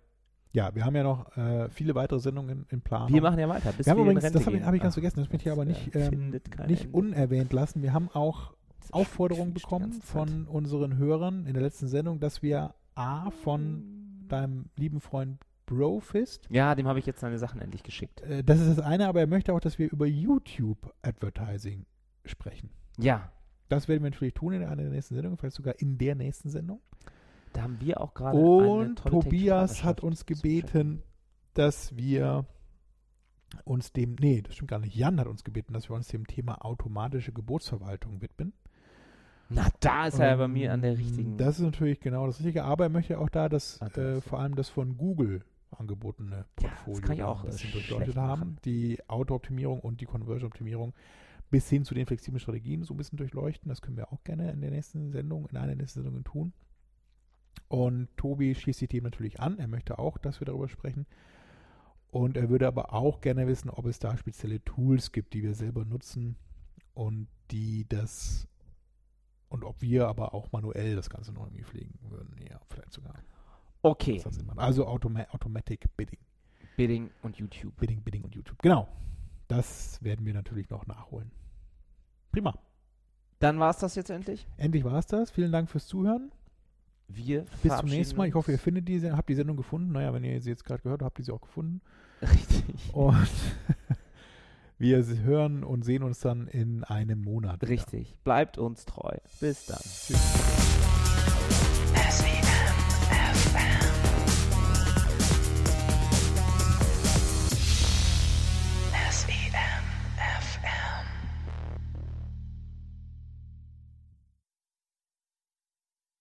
[0.54, 3.14] Ja, wir haben ja noch äh, viele weitere Sendungen in Planung.
[3.14, 3.72] Wir machen ja weiter.
[3.74, 5.48] Bis wir haben wir übrigens, in das habe ich, hab ich ganz vergessen, das möchte
[5.48, 6.32] ich aber das, nicht, äh, ähm,
[6.68, 6.98] nicht Ende.
[6.98, 7.84] unerwähnt lassen.
[7.84, 8.54] Wir haben auch
[8.92, 15.00] Aufforderungen bekommen von unseren Hörern in der letzten Sendung, dass wir A von deinem lieben
[15.00, 15.38] Freund
[15.68, 18.22] Brofist Ja, dem habe ich jetzt seine Sachen endlich geschickt.
[18.22, 21.86] Äh, Das ist das eine, aber er möchte auch, dass wir über YouTube-Advertising
[22.26, 22.72] sprechen.
[22.98, 23.32] Ja,
[23.70, 26.50] Das werden wir natürlich tun in einer der nächsten Sendungen, vielleicht sogar in der nächsten
[26.50, 26.82] Sendung.
[27.54, 28.38] da haben wir auch gerade.
[28.38, 31.04] Und Tobias hat uns gebeten,
[31.54, 32.46] dass wir
[33.66, 36.28] uns dem, nee, das stimmt gar nicht, Jan hat uns gebeten, dass wir uns dem
[36.28, 38.54] Thema automatische Geburtsverwaltung widmen.
[39.50, 41.38] Na, da ist er ja bei mir an der Ähm, richtigen.
[41.38, 44.18] Das ist natürlich genau das Richtige, aber er möchte auch da das, Adresse.
[44.18, 48.40] äh, vor allem das von Google angebotene Ja, Portfolio da auch, ein bisschen durchleuchtet haben.
[48.40, 48.60] machen.
[48.66, 50.94] Die Auto-Optimierung und die Conversion-Optimierung
[51.50, 53.70] bis hin zu den flexiblen Strategien so ein bisschen durchleuchten.
[53.70, 56.54] Das können wir auch gerne in der nächsten Sendung, in einer der nächsten Sendungen tun.
[57.70, 59.58] Und Tobi schießt die Themen natürlich an.
[59.60, 61.06] Er möchte auch, dass wir darüber sprechen.
[62.10, 65.54] Und er würde aber auch gerne wissen, ob es da spezielle Tools gibt, die wir
[65.54, 66.38] selber nutzen
[66.94, 68.48] und die das
[69.50, 72.36] und ob wir aber auch manuell das Ganze noch irgendwie pflegen würden.
[72.50, 73.16] Ja, vielleicht sogar.
[73.88, 74.24] Okay.
[74.56, 76.20] Also Automa Automatic Bidding.
[76.76, 77.76] Bidding und YouTube.
[77.78, 78.62] Bidding, Bidding und YouTube.
[78.62, 78.88] Genau.
[79.48, 81.32] Das werden wir natürlich noch nachholen.
[82.32, 82.54] Prima.
[83.40, 84.48] Dann war es das jetzt endlich.
[84.58, 85.32] Endlich war es das.
[85.32, 86.32] Vielen Dank fürs Zuhören.
[87.08, 88.28] Wir Bis zum nächsten Mal.
[88.28, 89.94] Ich hoffe, ihr findet die, habt die Sendung gefunden.
[89.94, 91.82] Naja, wenn ihr sie jetzt gerade gehört habt, habt ihr sie auch gefunden.
[92.22, 92.94] Richtig.
[92.94, 93.30] Und
[94.78, 97.62] wir hören und sehen uns dann in einem Monat.
[97.62, 97.70] wieder.
[97.70, 98.18] Richtig.
[98.24, 99.16] Bleibt uns treu.
[99.40, 99.80] Bis dann.
[99.80, 100.58] Tschüss.